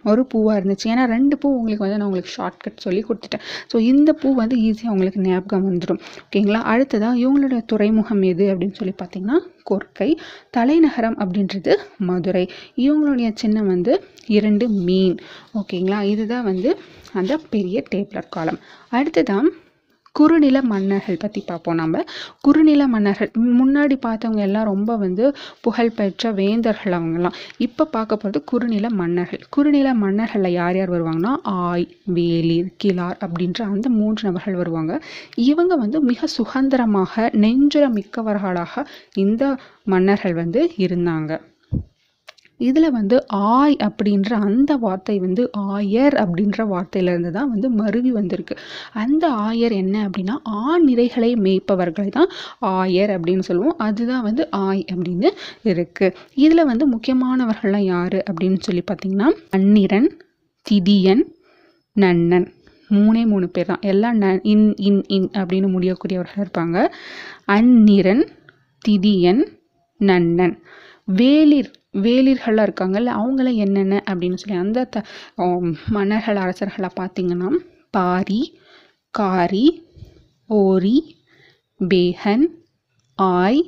ஒரு 0.04 0.23
பூவாக 0.32 0.58
இருந்துச்சு. 0.61 0.87
ஏன்னா 0.92 1.04
ரெண்டு 1.14 1.38
பூ 1.38 1.49
உங்களுக்கு 1.58 1.84
வந்து 1.84 1.99
நான் 1.99 2.08
உங்களுக்கு 2.08 2.34
ஷார்ட்கட் 2.37 2.84
சொல்லி 2.84 3.04
கொடுத்துட்டேன். 3.08 3.44
ஸோ 3.73 3.76
இந்த 3.92 4.12
பூ 4.12 4.34
வந்து 4.34 4.56
ஈஸியாக 4.56 4.94
உங்களுக்கு 4.94 5.20
ஞாபகம் 5.20 5.66
வந்துடும் 5.70 6.00
ஓகேங்களா? 6.25 6.61
அடுத்ததாக 6.75 7.20
இவங்களுடைய 7.25 7.62
துறைமுகம் 7.73 8.23
எது 8.23 8.46
அப்படின்னு 8.54 8.78
சொல்லி 8.80 8.94
பார்த்தீங்கன்னா 9.02 9.38
கொர்க்கை 9.70 10.11
தலைநகரம் 10.50 11.18
அப்படின்றது 11.18 11.75
மதுரை. 12.11 12.44
இவங்களுடைய 12.76 13.30
சின்னம் 13.34 13.66
வந்து 13.66 13.92
இரண்டு 14.38 14.68
மீன். 14.68 15.16
ஓகேங்களா? 15.61 16.00
இதுதான் 16.12 16.44
வந்து 16.44 16.70
அந்த 17.12 17.34
பெரிய 17.50 17.82
டேப்லர் 17.94 18.32
காலம். 18.37 18.58
அடுத்ததான் 18.92 19.49
குறுநில 20.16 20.59
மன்னர்கள் 20.62 21.21
பற்றி 21.23 21.40
பார்ப்போம் 21.47 21.75
நம்ம. 21.75 22.02
குறுநில 22.40 22.83
மன்னர்கள் 22.87 23.30
முன்னாடி 23.61 23.97
பார்த்தவங்க 24.06 24.38
எல்லாம் 24.38 24.64
ரொம்ப 24.64 24.97
வந்து 24.97 25.25
புகழ்பெற்ற 25.61 26.33
வேந்தர்கள் 26.33 26.92
அவங்கெல்லாம். 26.92 27.37
இப்போ 27.59 27.85
பார்க்க 27.87 28.16
போகிறது 28.16 28.44
குறுநில 28.44 28.88
மன்னர்கள். 28.90 29.42
குறுநில 29.50 29.94
மன்னர்களில் 29.94 30.52
யார் 30.52 30.76
யார் 30.76 30.90
வருவாங்கன்னா 30.90 31.33
ஆய் 31.42 31.87
வேலிர் 32.14 32.71
கிளார் 32.85 33.18
அப்படின்ற 33.21 33.61
அந்த 33.64 33.88
மூன்று 33.88 34.28
நபர்கள் 34.28 34.54
வருவாங்க. 34.54 34.92
இவங்க 35.44 35.75
வந்து 35.76 36.00
மிக 36.02 36.26
சுதந்திரமாக 36.26 37.30
நெஞ்சுர 37.37 37.87
மிக்கவர்களாக 37.88 38.85
இந்த 39.16 39.42
மன்னர்கள் 39.85 40.33
வந்து 40.35 40.62
இருந்தாங்க. 40.78 41.33
இதில் 42.61 42.94
வந்து 42.96 43.16
ஆய் 43.28 43.76
அப்படின்ற 43.87 44.30
அந்த 44.49 44.73
வார்த்தை 44.76 45.16
வந்து 45.18 45.42
ஆயர் 45.75 46.14
அப்படின்ற 46.23 46.66
வார்த்தையிலேருந்து 46.73 47.30
தான் 47.30 47.50
வந்து 47.54 47.68
மருவி 47.70 48.11
வந்திருக்கு. 48.11 48.54
அந்த 49.02 49.25
ஆயர் 49.46 49.75
என்ன 49.82 49.96
அப்படின்னா 50.08 50.37
ஆண் 50.42 50.84
நிறைகளை 50.88 51.30
மேய்ப்பவர்களை 51.46 52.08
தான் 52.08 52.30
ஆயர் 52.61 53.12
அப்படின்னு 53.16 53.46
சொல்லுவோம். 53.49 53.76
அதுதான் 53.78 54.26
வந்து 54.28 54.44
ஆய் 54.50 54.84
அப்படின்னு 54.92 55.30
இருக்குது 55.73 56.14
இதில் 56.44 56.68
வந்து 56.70 56.87
முக்கியமானவர்கள்லாம் 56.94 57.88
யார் 57.94 58.18
அப்படின்னு 58.30 58.61
சொல்லி 58.68 58.84
பார்த்தீங்கன்னா 58.90 59.30
அந்நிரன் 59.58 60.11
திதியன் 60.66 61.25
நன்னன். 61.96 62.46
மூணே 62.90 63.23
மூணு 63.32 63.46
பேர் 63.49 63.68
தான். 63.70 63.84
எல்லாம் 63.92 64.16
ந 64.23 64.26
இன் 64.52 64.66
இன் 64.88 65.02
இன் 65.16 65.28
அப்படின்னு 65.38 65.68
முடியக்கூடியவர்கள் 65.76 66.42
இருப்பாங்க. 66.44 66.78
அந்நிரன் 67.56 68.25
திதியன் 68.82 69.42
நன்னன். 70.00 70.54
வேளிர் 71.18 71.70
வேளிர்களாக 71.94 72.66
இருக்காங்கல்ல 72.68 73.12
அவங்களாம் 73.18 73.60
என்னென்ன 73.64 74.02
அப்படின்னு 74.10 74.40
சொல்லி 74.42 74.58
அந்த 74.58 74.84
த 74.86 74.98
மன்னர்கள் 75.96 76.42
அரசர்களை 76.44 76.90
பார்த்தீங்கன்னா 77.00 77.50
பாரி 77.90 78.42
காரி 79.14 79.66
ஓரி 80.50 80.96
பேகன் 81.80 82.46
ஆய் 83.18 83.62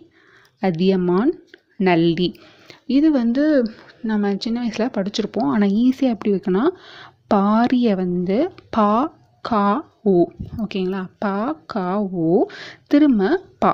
அதியமான் 0.63 1.33
நல்லி. 1.89 2.29
இது 2.97 3.09
வந்து 3.11 3.45
நம்ம 4.03 4.33
சின்ன 4.37 4.59
வயசில் 4.61 4.95
படிச்சிருப்போம். 4.97 5.51
ஆனால் 5.55 5.75
ஈஸியாக 5.83 6.15
எப்படி 6.15 6.35
வைக்கணும் 6.35 6.73
பாரியை 7.35 7.95
வந்து 7.97 8.37
பா 8.71 8.91
கா 9.45 9.65
ஓ 10.05 10.15
ஓகேங்களா? 10.63 11.03
பா 11.19 11.35
கா 11.67 11.87
ஓ 12.25 12.29
திரும்ப 12.89 13.31
பா. 13.59 13.73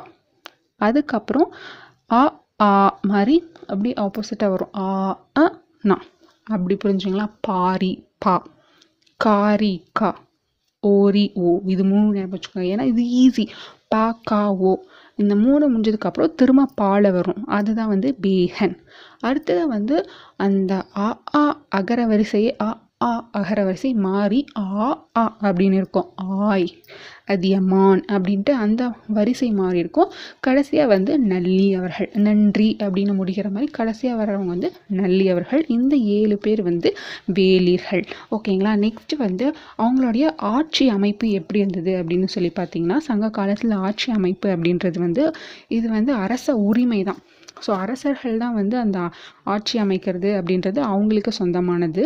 அதுக்கப்புறம் 0.81 1.49
ஆ 2.11 2.21
ஆ 2.63 2.69
மாதிரி 3.03 3.37
அப்படி 3.67 3.93
ஆப்போசிட்டாக 3.97 4.51
வரும். 4.51 4.73
ஆ 4.85 4.89
அ 5.35 5.45
நா. 5.83 5.97
அப்படி 6.47 6.75
புரிஞ்சுங்களா? 6.77 7.27
பாரி 7.41 7.93
பா. 8.19 8.35
காரி 9.21 9.75
கா. 9.93 10.11
ஓரி 10.83 11.25
ஓ. 11.37 11.61
இது 11.67 11.85
மூணு 11.85 12.07
ஞாபகம் 12.13 12.33
வச்சுக்கோங்க. 12.33 12.69
ஏன்னா 12.73 12.85
இது 12.85 13.03
ஈஸி 13.23 13.45
பா 13.89 14.05
கா 14.25 14.41
ஓ. 14.63 14.73
இந்த 15.19 15.35
மூணு 15.37 15.65
முடிஞ்சதுக்கப்புறம் 15.71 16.35
திரும்ப 16.35 16.71
பால 16.75 17.11
வரும். 17.11 17.41
அதுதான் 17.49 17.89
வந்து 17.89 18.09
பேகன் 18.23 18.77
அடுத்தது 19.21 19.69
வந்து 19.69 19.97
அந்த 20.37 20.73
ஆ 20.99 21.09
ஆ 21.37 21.45
அகர 21.71 22.07
வரிசையை 22.07 22.57
ஆ 22.61 22.69
ஆ 23.05 23.09
அகர 23.39 23.61
வரிசை 23.67 23.91
மாறி 24.07 24.39
ஆ 24.63 24.67
ஆ 25.21 25.23
அப்படின்னு 25.47 25.77
இருக்கும். 25.81 26.09
ஆய் 26.47 26.67
அதியமான் 27.33 28.01
அப்படின்ட்டு 28.15 28.53
அந்த 28.65 28.83
வரிசை 29.19 29.49
மாறி 29.61 29.79
இருக்கும். 29.83 30.11
கடைசியாக 30.47 30.91
வந்து 30.95 31.13
நல்லி 31.33 31.67
அவர்கள் 31.79 32.09
நன்றி 32.27 32.69
அப்படின்னு 32.85 33.13
முடிகிற 33.21 33.49
மாதிரி 33.55 33.69
கடைசியாக 33.79 34.19
வர்றவங்க 34.21 34.53
வந்து 34.55 34.71
நல்லி 35.01 35.25
அவர்கள். 35.35 35.63
இந்த 35.77 35.95
ஏழு 36.19 36.37
பேர் 36.47 36.63
வந்து 36.71 36.91
வேலீர்கள். 37.39 38.05
ஓகேங்களா? 38.37 38.75
நெக்ஸ்ட் 38.85 39.15
வந்து 39.27 39.47
அவங்களுடைய 39.85 40.27
ஆட்சி 40.55 40.87
அமைப்பு 40.97 41.29
எப்படி 41.41 41.63
இருந்தது 41.65 41.95
அப்படின்னு 42.01 42.31
சொல்லி 42.37 42.53
பார்த்தீங்கன்னா 42.61 42.99
சங்க 43.09 43.31
காலத்தில் 43.41 43.77
ஆட்சி 43.89 44.11
அமைப்பு 44.19 44.49
அப்படின்றது 44.57 45.01
வந்து 45.07 45.25
இது 45.79 45.87
வந்து 45.99 46.15
அரச 46.27 46.57
உரிமை 46.69 47.01
தான். 47.11 47.23
ஸோ 47.65 47.71
அரசர்கள் 47.85 48.43
தான் 48.45 48.57
வந்து 48.61 48.77
அந்த 48.85 48.99
ஆட்சி 49.55 49.77
அமைக்கிறது 49.85 50.31
அப்படின்றது 50.39 50.81
அவங்களுக்கு 50.93 51.33
சொந்தமானது. 51.41 52.05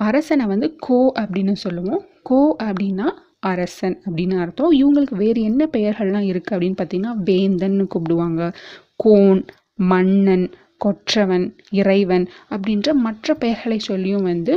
அரசனை 0.00 0.44
வந்து 0.46 0.68
கோ 0.86 0.98
அப்படின்னு 1.20 1.54
சொல்லுவோம். 1.64 2.02
கோ 2.28 2.40
அப்படின்னா 2.66 3.06
அரசன் 3.52 3.96
அப்படின்னு 4.06 4.36
அர்த்தம். 4.42 4.72
இவங்களுக்கு 4.80 5.16
வேறு 5.24 5.40
என்ன 5.50 5.62
பெயர்கள்லாம் 5.76 6.26
இருக்குது 6.30 6.54
அப்படின்னு 6.56 6.78
பார்த்தீங்கன்னா 6.80 7.14
வேந்தன்னு 7.30 7.84
கூப்பிடுவாங்க. 7.94 8.42
கோன் 9.04 9.40
மன்னன் 9.92 10.46
கொற்றவன் 10.84 11.46
இறைவன் 11.80 12.26
அப்படின்ற 12.54 12.88
மற்ற 13.06 13.34
பெயர்களை 13.42 13.78
சொல்லியும் 13.90 14.26
வந்து 14.30 14.52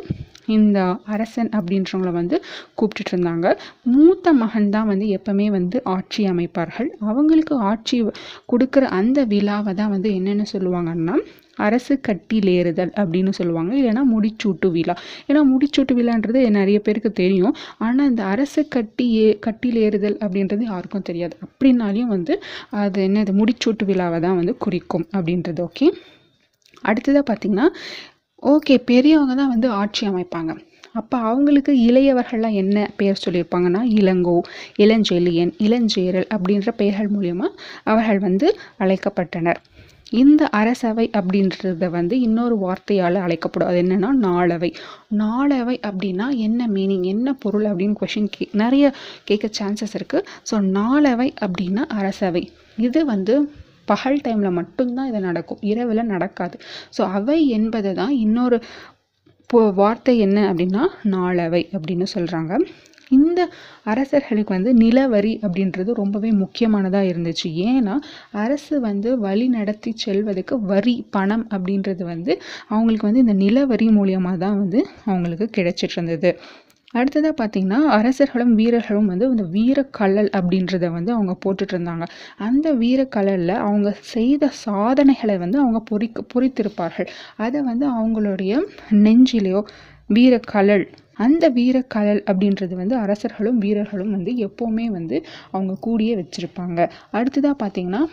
இந்த 0.56 0.80
அரசன் 1.14 1.50
அப்படின்றவங்கள 1.58 2.12
வந்து 2.20 2.38
கூப்பிட்டுட்டு 2.78 3.14
இருந்தாங்க. 3.14 3.48
மூத்த 3.94 4.34
மகன் 4.42 4.70
தான் 4.76 4.90
வந்து 4.92 5.06
எப்பவுமே 5.18 5.48
வந்து 5.58 5.78
ஆட்சி 5.96 6.22
அமைப்பார்கள். 6.32 6.90
அவங்களுக்கு 7.10 7.56
ஆட்சி 7.72 7.98
கொடுக்குற 8.54 8.84
அந்த 9.00 9.26
விழாவை 9.34 9.74
தான் 9.82 9.94
வந்து 9.96 10.12
என்னென்னு 10.20 10.48
சொல்லுவாங்கன்னா 10.54 11.18
அரசு 11.68 11.94
கட்டிலேறுதல் 12.08 12.92
அப்படின்னு 13.02 13.32
சொல்லுவாங்க. 13.40 13.72
இல்லைன்னா 13.80 14.04
முடிச்சூட்டு 14.14 14.70
விழா. 14.76 14.96
ஏன்னா 15.30 15.42
முடிச்சூட்டு 15.52 15.96
விழான்றது 16.00 16.42
நிறைய 16.60 16.80
பேருக்கு 16.86 17.12
தெரியும். 17.22 17.56
ஆனால் 17.86 18.10
இந்த 18.12 18.24
அரசு 18.34 18.62
கட்டி 18.76 19.08
ஏ 19.16 19.28
கட்டிலேறுதல் 19.48 20.18
அப்படின்றது 20.26 20.64
யாருக்கும் 20.72 21.08
தெரியாது. 21.10 21.36
அப்படின்னாலையும் 21.48 22.14
வந்து 22.16 22.36
அது 22.84 23.02
என்னது? 23.08 23.34
முடிச்சூட்டு 23.42 23.86
விழாவை 23.92 24.20
தான் 24.28 24.40
வந்து 24.42 24.56
குறிக்கும் 24.66 25.06
அப்படின்றது 25.18 25.62
ஓகே 25.68 25.88
அடுத்ததாக 26.90 27.24
பார்த்தீங்கன்னா 27.30 27.68
ஓகே 28.54 28.76
பெரியவங்க 28.90 29.34
தான் 29.40 29.54
வந்து 29.54 29.70
ஆட்சி 29.82 30.04
அமைப்பாங்க. 30.10 30.52
அப்போ 31.00 31.18
அவங்களுக்கு 31.30 31.72
இளையவர்கள்லாம் 31.88 32.56
என்ன 32.62 32.78
பெயர் 33.00 33.22
சொல்லியிருப்பாங்கன்னா 33.26 33.82
இளங்கோ 34.00 34.38
இளஞ்செழியன் 34.84 35.52
இளஞ்சேரல் 35.66 36.28
அப்படின்ற 36.36 36.70
பெயர்கள் 36.80 37.12
மூலயமா 37.16 37.48
அவர்கள் 37.92 38.22
வந்து 38.28 38.48
அழைக்கப்பட்டனர். 38.84 39.60
இந்த 40.12 40.42
அரசவை 40.60 41.06
அப்படின்றத 41.20 41.90
வந்து 41.90 42.16
இன்னொரு 42.20 42.56
வார்த்தையால் 42.58 43.18
அழைக்கப்படும். 43.26 43.68
அது 43.68 43.80
என்னென்னா 43.84 44.10
நாளவை. 44.28 44.70
நாளவை 45.22 45.76
அப்படின்னா 45.90 46.28
என்ன 46.38 46.68
மீனிங் 46.68 47.06
என்ன 47.14 47.34
பொருள் 47.34 47.66
அப்படின்னு 47.66 48.00
கொஷின் 48.02 48.32
கே 48.32 48.48
நிறைய 48.54 48.94
கேட்க 49.24 49.50
சான்சஸ் 49.60 49.96
இருக்குது 50.00 50.28
ஸோ 50.52 50.58
நாளவை 50.78 51.30
அப்படின்னா 51.46 51.86
அரசவை. 52.00 52.44
இது 52.78 53.06
வந்து 53.06 53.36
பகல் 53.86 54.22
டைமில் 54.26 54.58
மட்டும்தான் 54.60 55.08
இது 55.08 55.20
நடக்கும். 55.20 55.62
இரவில் 55.62 56.10
நடக்காது. 56.14 56.58
ஸோ 56.98 57.02
அவை 57.20 57.40
என்பது 57.48 57.92
தான் 57.94 58.14
இன்னொரு 58.26 58.60
இப்போ 59.40 59.60
வார்த்தை 59.82 60.14
என்ன 60.20 60.40
அப்படின்னா 60.52 60.84
நாளவை 61.14 61.62
அப்படின்னு 61.76 62.08
சொல்கிறாங்க 62.16 62.54
இந்த 63.12 63.40
அரசர்களுக்கு 63.92 64.54
வந்து 64.58 64.74
நிலவரி 64.74 65.34
அப்படின்றது 65.46 65.92
ரொம்பவே 65.94 66.32
முக்கியமானதாக 66.44 67.10
இருந்துச்சு. 67.12 67.48
ஏன்னா 67.70 67.96
அரசு 68.44 68.80
வந்து 68.80 69.10
வழி 69.20 69.48
நடத்தி 69.48 69.92
செல்வதற்கு 70.06 70.56
வரி 70.72 70.96
பணம் 71.18 71.46
அப்படின்றது 71.56 72.04
வந்து 72.14 72.34
அவங்களுக்கு 72.68 73.10
வந்து 73.10 73.24
இந்த 73.26 73.38
நிலவரி 73.46 73.90
மூலியமாக 74.00 74.38
தான் 74.38 74.58
வந்து 74.58 74.82
அவங்களுக்கு 75.06 75.48
கிடைச்சிட்டு 75.58 75.98
இருந்தது. 75.98 76.32
அடுத்ததாக 76.94 77.34
பார்த்தீங்கன்னா 77.40 77.80
அரசர்களும் 77.98 78.54
வீரர்களும் 78.60 79.10
வந்து 79.12 79.26
இந்த 79.30 79.44
வீரக்கல்லல் 79.56 80.30
அப்படின்றத 80.38 80.86
வந்து 80.96 81.12
அவங்க 81.14 81.34
போட்டுட்டு 81.44 81.74
இருந்தாங்க. 81.76 82.06
அந்த 82.48 82.68
வீரக்கல்லலில் 82.74 83.56
அவங்க 83.66 83.90
செய்த 84.14 84.50
சாதனைகளை 84.64 85.36
வந்து 85.38 85.60
அவங்க 85.60 85.82
பொறிக்க 85.92 86.24
பொறித்திருப்பார்கள். 86.34 87.10
அதை 87.46 87.62
வந்து 87.62 87.86
அவங்களுடைய 87.98 88.54
நெஞ்சிலேயோ 89.06 89.62
வீரக்கலல் 90.10 90.86
அந்த 91.20 91.50
வீரக்கலல் 91.50 92.24
அப்படின்றது 92.24 92.74
வந்து 92.76 92.96
அரசர்களும் 92.96 93.58
வீரர்களும் 93.58 94.12
வந்து 94.12 94.32
எப்போவுமே 94.48 94.86
வந்து 94.90 95.18
அவங்க 95.52 95.78
கூடியே 95.88 96.14
வச்சுருப்பாங்க. 96.22 96.80
அடுத்ததாக 97.12 97.56
பார்த்தீங்கன்னா 97.64 98.04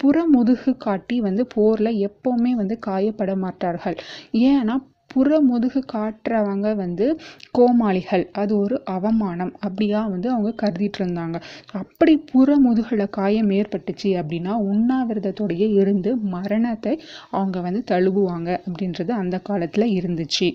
புறமுதுகு 0.00 0.76
காட்டி 0.76 1.20
வந்து 1.20 1.46
போரில் 1.46 2.08
எப்போவுமே 2.08 2.52
வந்து 2.52 2.78
காயப்பட 2.86 3.36
மாட்டார்கள். 3.36 3.96
ஏன்னா 4.32 4.74
புறமுதுகு 5.10 5.82
காட்டுறவங்க 5.92 6.76
வந்து 6.76 7.06
கோமாளிகள். 7.52 8.30
அது 8.32 8.58
ஒரு 8.58 8.82
அவமானம். 8.86 9.52
அப்படியா 9.60 10.06
வந்து 10.06 10.30
அவங்க 10.30 10.50
கருதிட்டு 10.62 10.98
இருந்தாங்க. 10.98 11.36
அப்படி 11.72 12.24
புறமுதுகில் 12.32 13.10
காயம் 13.10 13.50
ஏற்பட்டுச்சு 13.50 14.10
அப்படின்னா 14.20 14.54
உண்ணாவிரதத்தோடையே 14.70 15.68
இருந்து 15.74 16.16
மரணத்தை 16.16 16.94
அவங்க 17.30 17.60
வந்து 17.60 17.82
தழுவுவாங்க 17.90 18.50
அப்படின்றது 18.66 19.12
அந்த 19.12 19.38
காலத்தில் 19.40 19.94
இருந்துச்சு. 20.00 20.48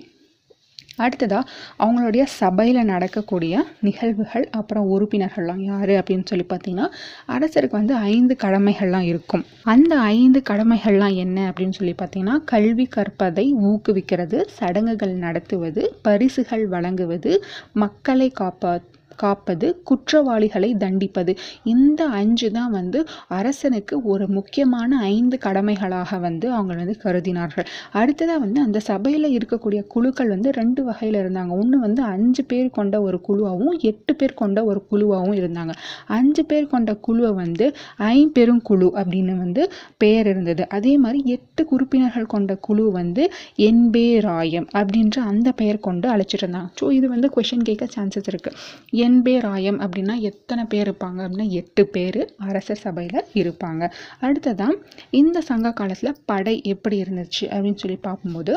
அடுத்ததாக 0.98 1.50
அவங்களுடைய 1.80 2.24
சபையில் 2.25 2.82
நடக்கக்கூடிய 2.84 3.66
நிகழ்வுகள் 3.82 4.46
அப்புறம் 4.51 4.88
உறுப்பினர்கள்லாம் 4.94 5.63
யார் 5.63 5.89
அப்படின்னு 5.89 6.25
சொல்லி 6.25 6.46
பார்த்தீங்கன்னா 6.50 6.88
அரசருக்கு 7.27 7.80
வந்து 7.80 7.96
ஐந்து 7.96 8.36
கடமைகள்லாம் 8.44 9.08
இருக்கும். 9.12 9.46
அந்த 9.63 9.94
ஐந்து 10.00 10.42
கடமைகள்லாம் 10.50 11.16
என்ன 11.16 11.38
அப்படின்னு 11.50 11.77
சொல்லி 11.80 11.96
பார்த்தீங்கன்னா 12.01 12.38
கல்வி 12.46 12.86
கற்பதை 12.86 13.54
ஊக்குவிக்கிறது 13.70 14.39
சடங்குகள் 14.58 15.16
நடத்துவது 15.25 15.84
பரிசுகள் 16.01 16.68
வழங்குவது 16.68 17.44
மக்களை 17.74 18.34
காப்பா 18.39 18.72
காப்பது 19.24 19.68
குற்றவாளிகளை 19.90 20.70
தண்டிப்பது. 20.84 21.32
இந்த 21.74 22.02
அஞ்சு 22.20 22.48
தான் 22.58 22.72
வந்து 22.78 23.00
அரசனுக்கு 23.40 23.96
ஒரு 24.14 24.26
முக்கியமான 24.38 25.00
ஐந்து 25.14 25.38
கடமைகளாக 25.46 26.20
வந்து 26.28 26.48
அவங்க 26.58 26.74
வந்து 26.82 26.96
கருதினார்கள். 27.04 27.68
அடுத்ததாக 28.00 28.40
வந்து 28.46 28.60
அந்த 28.66 28.80
சபையில் 28.90 29.28
இருக்கக்கூடிய 29.38 29.82
குழுக்கள் 29.94 30.34
வந்து 30.36 30.52
ரெண்டு 30.60 30.82
வகையில் 30.90 31.20
இருந்தாங்க. 31.24 31.52
ஒன்று 31.62 31.80
வந்து 31.86 32.02
அஞ்சு 32.14 32.44
பேர் 32.52 32.70
கொண்ட 32.78 32.96
ஒரு 33.08 33.20
குழுவாகவும் 33.28 33.78
எட்டு 33.92 34.16
பேர் 34.20 34.40
கொண்ட 34.42 34.60
ஒரு 34.72 34.82
குழுவாகவும் 34.92 35.38
இருந்தாங்க. 35.42 35.74
அஞ்சு 36.18 36.46
பேர் 36.52 36.72
கொண்ட 36.74 36.92
குழுவை 37.08 37.32
வந்து 37.44 37.66
ஐம்பெருங்குழு 38.12 38.90
அப்படின்னு 39.02 39.36
வந்து 39.44 39.64
பெயர் 40.04 40.30
இருந்தது. 40.34 40.64
அதே 40.78 40.94
மாதிரி 41.06 41.20
எட்டு 41.36 41.62
உறுப்பினர்கள் 41.76 42.32
கொண்ட 42.34 42.52
குழு 42.68 42.84
வந்து 43.00 43.24
என்பேராயம் 43.70 44.68
அப்படின்ற 44.80 45.18
அந்த 45.32 45.50
பெயர் 45.62 45.86
கொண்டு 45.88 46.08
அழைச்சிட்டு 46.14 46.44
இருந்தாங்க. 46.44 46.70
ஸோ 46.80 46.86
இது 46.98 47.08
வந்து 47.14 47.28
கொஷின் 47.36 47.66
கேட்க 47.70 47.86
சான்சஸ் 47.96 48.30
இருக்குது 48.32 48.58
என்பேராயம் 49.08 49.80
அப்படின்னா 49.84 50.16
எத்தனை 50.20 50.64
பேர் 50.64 50.90
இருப்பாங்க 50.90 51.20
அப்படின்னா 51.26 51.48
எட்டு 51.50 51.86
பேர் 51.88 52.22
அரச 52.38 52.76
சபையில் 52.76 53.20
இருப்பாங்க. 53.34 53.84
அடுத்ததான் 54.22 54.76
இந்த 55.10 55.42
சங்க 55.42 55.72
காலத்தில் 55.72 56.20
படை 56.26 56.56
எப்படி 56.64 56.98
இருந்துச்சு 57.02 57.46
அப்படின்னு 57.54 57.82
சொல்லி 57.84 57.98
பார்க்கும்போது 57.98 58.56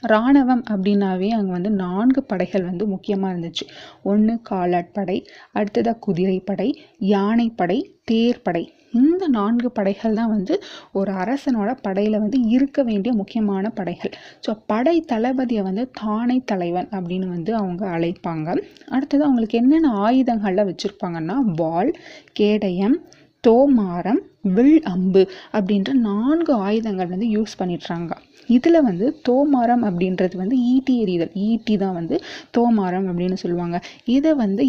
இராணுவம் 0.00 0.62
அப்படின்னாவே 0.70 1.28
அங்கே 1.28 1.52
வந்து 1.52 1.70
நான்கு 1.70 2.20
படைகள் 2.22 2.64
வந்து 2.64 2.84
முக்கியமாக 2.86 3.32
இருந்துச்சு. 3.34 3.64
ஒன்று 4.02 4.34
காலாட்படை 4.50 5.16
அடுத்ததாக 5.52 5.98
குதிரைப்படை 5.98 6.68
யானைப்படை 6.98 7.78
தேர்ப்படை. 8.10 8.64
இந்த 8.98 9.24
நான்கு 9.36 9.68
படைகள் 9.78 10.18
தான் 10.18 10.32
வந்து 10.34 10.54
ஒரு 10.98 11.10
அரசனோட 11.22 11.70
படையில் 11.86 12.22
வந்து 12.24 12.38
இருக்க 12.56 12.78
வேண்டிய 12.90 13.12
முக்கியமான 13.20 13.70
படைகள். 13.78 14.12
ஸோ 14.46 14.52
படை 14.72 14.96
தளபதியை 15.12 15.64
வந்து 15.68 15.84
தானை 16.02 16.38
தலைவன் 16.52 16.88
அப்படின்னு 16.96 17.28
வந்து 17.36 17.52
அவங்க 17.60 17.84
அழைப்பாங்க. 17.96 18.48
அடுத்தது 18.94 19.22
அவங்களுக்கு 19.26 19.60
என்னென்ன 19.62 19.92
ஆயுதங்கள்லாம் 20.06 20.70
வச்சுருப்பாங்கன்னா 20.70 21.38
வாள் 21.60 21.92
கேடயம் 22.40 22.96
தோமாரம் 23.44 24.22
வில் 24.54 24.80
அம்பு 24.92 25.22
அப்படின்ற 25.56 25.90
நான்கு 26.08 26.52
ஆயுதங்கள் 26.66 27.12
வந்து 27.12 27.28
யூஸ் 27.34 27.58
பண்ணிடுறாங்க 27.60 28.12
இதில் 28.48 28.86
வந்து 28.88 29.06
தோமாரம் 29.28 29.84
அப்படின்றது 29.88 30.34
வந்து 30.42 30.56
ஈட்டி 30.72 30.94
எறிதல். 31.02 31.32
ஈட்டி 31.46 31.74
தான் 31.82 31.96
வந்து 31.98 32.16
தோமாரம் 32.56 33.06
அப்படின்னு 33.10 33.36
சொல்லுவாங்க. 33.42 33.78
இதை 34.16 34.32
வந்து 34.44 34.64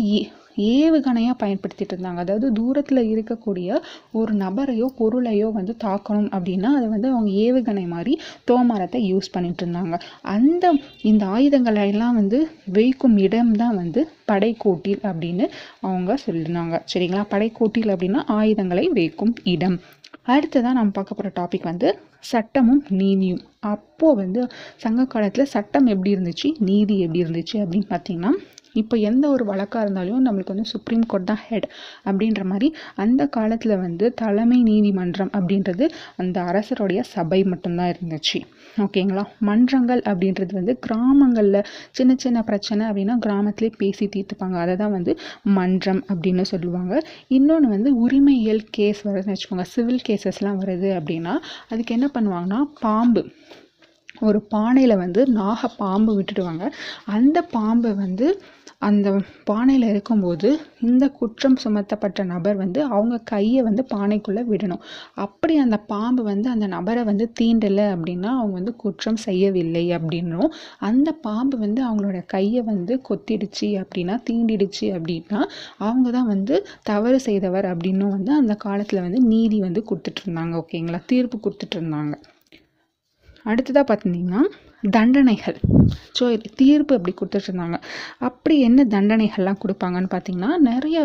ஏவுகணையாக 0.58 1.36
பயன்படுத்திட்டு 1.44 1.94
இருந்தாங்க. 1.96 2.22
அதாவது 2.26 2.52
தூரத்தில் 2.52 3.02
இருக்கக்கூடிய 3.14 3.80
ஒரு 4.12 4.34
நபரையோ 4.34 4.88
பொருளையோ 5.00 5.52
வந்து 5.52 5.76
தாக்கணும் 5.84 6.32
அப்படின்னா 6.38 6.72
அதை 6.78 6.88
வந்து 6.88 7.10
அவங்க 7.10 7.32
ஏவுகணை 7.46 7.88
மாதிரி 7.88 8.20
தோமரத்தை 8.52 9.02
யூஸ் 9.12 9.32
பண்ணிட்டு 9.32 9.66
இருந்தாங்க. 9.66 9.96
அந்த 10.22 10.74
இந்த 11.02 11.26
ஆயுதங்களை 11.26 11.88
எல்லாம் 11.88 12.16
வந்து 12.16 12.40
வைக்கும் 12.74 13.18
இடம் 13.18 13.54
தான் 13.54 13.76
வந்து 13.76 14.04
படைக்கோட்டில் 14.32 15.04
அப்படின்னு 15.10 15.46
அவங்க 15.82 16.18
சொல்லியிருந்தாங்க 16.26 16.76
சரிங்களா? 16.94 17.24
படைக்கோட்டில் 17.34 17.94
அப்படின்னா 17.94 18.24
ஆயுதங்களை 18.40 18.88
வைக்கும் 18.90 19.36
இடம். 19.44 19.80
அடுத்ததான் 20.28 20.78
நம்ம 20.78 20.92
பார்க்க 20.92 21.18
போகிற 21.18 21.30
டாபிக் 21.40 21.64
வந்து 21.64 21.90
சட்டமும் 22.20 22.84
நீதியும். 22.90 23.42
அப்போது 23.60 24.18
வந்து 24.22 24.42
சங்க 24.78 25.06
காலத்தில் 25.06 25.46
சட்டம் 25.46 25.86
எப்படி 25.86 26.16
இருந்துச்சு? 26.16 26.48
நீதி 26.60 26.96
எப்படி 27.00 27.24
இருந்துச்சு 27.24 27.56
அப்படின்னு 27.64 27.88
பார்த்தீங்கன்னா 27.90 28.32
இப்போ 28.82 28.96
எந்த 29.10 29.26
ஒரு 29.36 29.44
வழக்காக 29.52 29.84
இருந்தாலும் 29.86 30.24
நம்மளுக்கு 30.28 30.54
வந்து 30.56 30.72
சுப்ரீம் 30.74 31.06
கோர்ட் 31.12 31.30
தான் 31.32 31.42
ஹெட் 31.48 31.68
அப்படின்ற 32.10 32.42
மாதிரி 32.52 32.68
அந்த 33.04 33.22
காலத்தில் 33.38 33.76
வந்து 33.86 34.06
தலைமை 34.22 34.60
நீதிமன்றம் 34.70 35.32
அப்படின்றது 35.40 35.88
அந்த 36.22 36.38
அரசருடைய 36.50 37.02
சபை 37.16 37.40
மட்டும்தான் 37.52 37.92
இருந்துச்சு. 37.94 38.40
ஓகேங்களா 38.86 39.24
மன்றங்கள் 39.48 40.02
அப்படின்றது 40.10 40.54
வந்து 40.60 40.74
கிராமங்களில் 40.86 41.62
சின்ன 41.98 42.12
சின்ன 42.24 42.40
பிரச்சனை 42.50 42.82
அப்படின்னா 42.90 43.16
கிராமத்திலே 43.26 43.70
பேசி 43.82 44.06
தீர்த்துப்பாங்க. 44.16 44.58
அதை 44.64 44.76
தான் 44.84 44.96
வந்து 44.98 45.14
மன்றம் 45.58 46.02
அப்படின்னு 46.12 46.46
சொல்லுவாங்க. 46.52 46.94
இன்னொன்று 47.38 47.70
வந்து 47.76 47.92
உரிமையியல் 48.06 48.64
கேஸ் 48.78 49.02
வருதுன்னு 49.08 49.36
வச்சுக்கோங்க. 49.36 49.68
சிவில் 49.76 50.06
கேசஸ்லாம் 50.10 50.60
வருது 50.64 50.92
அப்படின்னா 51.00 51.34
அதுக்கு 51.72 51.96
என்ன 51.98 52.10
பண்ணுவாங்கன்னா 52.18 52.60
பாம்பு. 52.86 53.24
ஒரு 54.28 54.40
பானையில் 54.54 55.02
வந்து 55.02 55.22
நாக 55.40 55.68
பாம்பு 55.82 56.12
விட்டுடுவாங்க. 56.20 56.66
அந்த 57.16 57.38
பாம்பை 57.56 57.92
வந்து 58.04 58.28
அந்த 58.82 59.10
பானையில் 59.44 59.86
இருக்கும்போது 59.92 60.50
இந்த 60.80 61.06
குற்றம் 61.10 61.56
சுமத்தப்பட்ட 61.64 62.24
நபர் 62.24 62.58
வந்து 62.58 62.80
அவங்க 62.96 63.16
கையை 63.32 63.62
வந்து 63.62 63.84
பானைக்குள்ளே 63.94 64.44
விடணும். 64.52 64.84
அப்படி 65.16 65.54
அந்த 65.58 65.78
பாம்பு 65.92 66.24
வந்து 66.24 66.48
அந்த 66.50 66.68
நபரை 66.68 67.04
வந்து 67.04 67.26
தீண்டலை 67.40 67.86
அப்படின்னா 67.94 68.30
அவங்க 68.40 68.54
வந்து 68.54 68.74
குற்றம் 68.76 69.20
செய்யவில்லை 69.26 69.84
அப்படின்னும். 69.98 70.52
அந்த 70.90 71.12
பாம்பு 71.28 71.58
வந்து 71.58 71.82
அவங்களோட 71.88 72.22
கையை 72.26 72.62
வந்து 72.62 72.96
கொத்திடுச்சு 73.10 73.70
அப்படின்னா 73.82 74.18
தீண்டிடுச்சு 74.30 74.88
அப்படின்னா 74.98 75.42
அவங்க 75.88 76.08
தான் 76.12 76.32
வந்து 76.36 76.56
தவறு 76.84 77.20
செய்தவர் 77.20 77.68
அப்படின்னும் 77.74 78.16
வந்து 78.18 78.34
அந்த 78.34 78.56
காலத்தில் 78.68 79.06
வந்து 79.08 79.22
நீதி 79.34 79.60
வந்து 79.60 79.84
கொடுத்துட்ருந்தாங்க 79.92 80.56
ஓகேங்களா? 80.64 81.02
தீர்ப்பு 81.14 81.40
கொடுத்துட்ருந்தாங்க 81.46 82.16
அடுத்ததாக 83.46 83.86
பார்த்தீங்கன்னா 83.90 84.42
தண்டனைகள். 84.84 85.58
ஸோ 86.18 86.24
தீர்ப்பு 86.62 86.94
அப்படி 86.98 87.14
கொடுத்துட்ருந்தாங்க? 87.16 87.78
அப்படி 88.28 88.56
என்ன 88.60 88.84
தண்டனைகள்லாம் 88.96 89.60
கொடுப்பாங்கன்னு 89.64 90.10
பார்த்தீங்கன்னா 90.14 90.52
நிறைய 90.70 90.98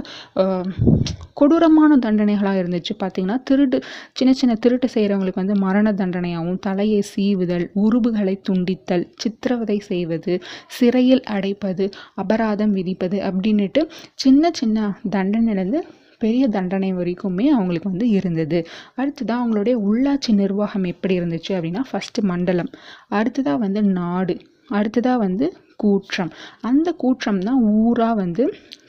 கொடூரமான 1.41 1.97
தண்டனைகளாக 2.07 2.61
இருந்துச்சு. 2.63 2.95
பார்த்தீங்கன்னா 3.03 3.39
திருட்டு 3.51 3.79
சின்ன 4.13 4.33
சின்ன 4.33 4.55
திருட்டு 4.55 4.89
செய்கிறவங்களுக்கு 4.95 5.43
வந்து 5.43 5.57
மரண 5.67 5.93
தண்டனையாகவும் 5.93 6.61
தலையை 6.69 7.01
சீவுதல் 7.15 7.67
உருபுகளை 7.85 8.37
துண்டித்தல் 8.49 9.07
சித்திரவதை 9.23 9.79
செய்வது 9.91 10.35
சிறையில் 10.69 11.25
அடைப்பது 11.37 11.87
அபராதம் 12.15 12.77
விதிப்பது 12.79 13.19
அப்படின்னுட்டு 13.31 13.83
சின்ன 14.15 14.51
சின்ன 14.61 14.89
தண்டனையிலேருந்து 15.11 15.83
பெரிய 16.25 16.45
தண்டனை 16.49 16.91
வரைக்குமே 16.95 17.47
அவங்களுக்கு 17.55 17.93
வந்து 17.93 18.09
இருந்தது. 18.19 18.59
அடுத்ததாக 19.01 19.41
அவங்களுடைய 19.43 19.77
உள்ளாட்சி 19.89 20.33
நிர்வாகம் 20.43 20.89
எப்படி 20.93 21.17
இருந்துச்சு 21.21 21.53
அப்படின்னா 21.57 21.83
ஃபஸ்ட்டு 21.91 22.27
மண்டலம் 22.33 22.71
அடுத்ததாக 23.19 23.63
வந்து 23.65 23.83
நாடு 23.99 24.37
அடுத்ததாக 24.71 25.23
வந்து 25.27 25.47
கூற்றம். 25.77 26.33
அந்த 26.69 26.89
கூற்றம் 27.03 27.41
தான் 27.41 27.63
ஊராக 27.77 28.15
வந்து 28.15 28.45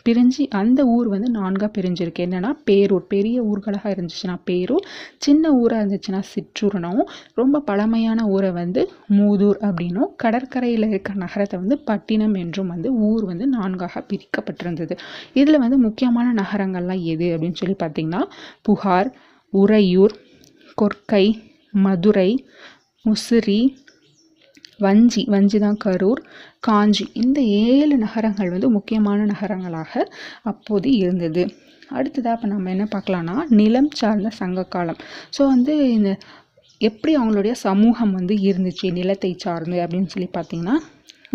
பிரிஞ்சு 0.10 0.44
அந்த 0.50 0.86
ஊர் 0.86 1.08
வந்து 1.08 1.30
நான்காக 1.30 1.82
பிரிஞ்சிருக்கு. 1.82 2.20
என்னென்னா 2.20 2.52
பேரூர். 2.70 3.06
பெரிய 3.08 3.44
ஊர்களாக 3.44 3.92
இருந்துச்சுன்னா 3.96 4.36
பேரூர் 4.50 4.86
சின்ன 5.18 5.52
ஊராக 5.52 5.84
இருந்துச்சுன்னா 5.84 6.22
சிற்றூர்னும். 6.34 7.04
ரொம்ப 7.34 7.60
பழமையான 7.60 8.26
ஊரை 8.28 8.52
வந்து 8.52 8.92
மூதூர் 9.10 9.60
அப்படின்னும். 9.62 10.10
கடற்கரையில் 10.16 10.88
இருக்க 10.88 11.14
நகரத்தை 11.14 11.60
வந்து 11.60 11.78
பட்டினம் 11.80 12.34
என்றும் 12.34 12.68
வந்து 12.68 12.92
ஊர் 12.94 13.26
வந்து 13.26 13.48
நான்காக 13.48 14.06
பிரிக்கப்பட்டிருந்தது. 14.10 14.98
இதில் 15.34 15.60
வந்து 15.60 15.78
முக்கியமான 15.78 16.44
நகரங்கள்லாம் 16.44 17.04
எது 17.04 17.38
அப்படின்னு 17.38 17.54
சொல்லி 17.54 17.76
பார்த்தீங்கன்னா 17.84 18.22
புகார் 18.62 19.12
உறையூர் 19.54 20.16
கொற்கை 20.82 21.26
மதுரை 21.72 22.46
முசிறி 23.06 23.62
வஞ்சி 24.80 25.22
வஞ்சி 25.26 25.58
தான் 25.60 25.80
கரூர் 25.86 26.22
காஞ்சி. 26.60 27.06
இந்த 27.14 27.40
ஏழு 27.66 27.96
நகரங்கள் 27.98 28.50
வந்து 28.50 28.70
முக்கியமான 28.70 29.20
நகரங்களாக 29.26 29.94
அப்போது 30.44 30.90
இருந்தது. 31.02 31.44
அடுத்ததாக 31.90 32.36
இப்போ 32.38 32.48
நம்ம 32.48 32.70
என்ன 32.70 32.86
பார்க்கலான்னா 32.94 33.36
நிலம் 33.60 33.92
சார்ந்த 33.94 34.30
சங்க 34.40 34.64
காலம் 34.76 35.00
ஸோ 35.38 35.42
வந்து 35.48 35.74
இந்த 35.98 36.12
எப்படி 36.82 37.12
அவங்களுடைய 37.18 37.54
சமூகம் 37.66 38.14
வந்து 38.14 38.36
இருந்துச்சு 38.50 38.88
நிலத்தை 38.92 39.32
சார்ந்து 39.38 39.78
அப்படின்னு 39.84 40.12
சொல்லி 40.14 40.30
பார்த்தீங்கன்னா 40.34 40.76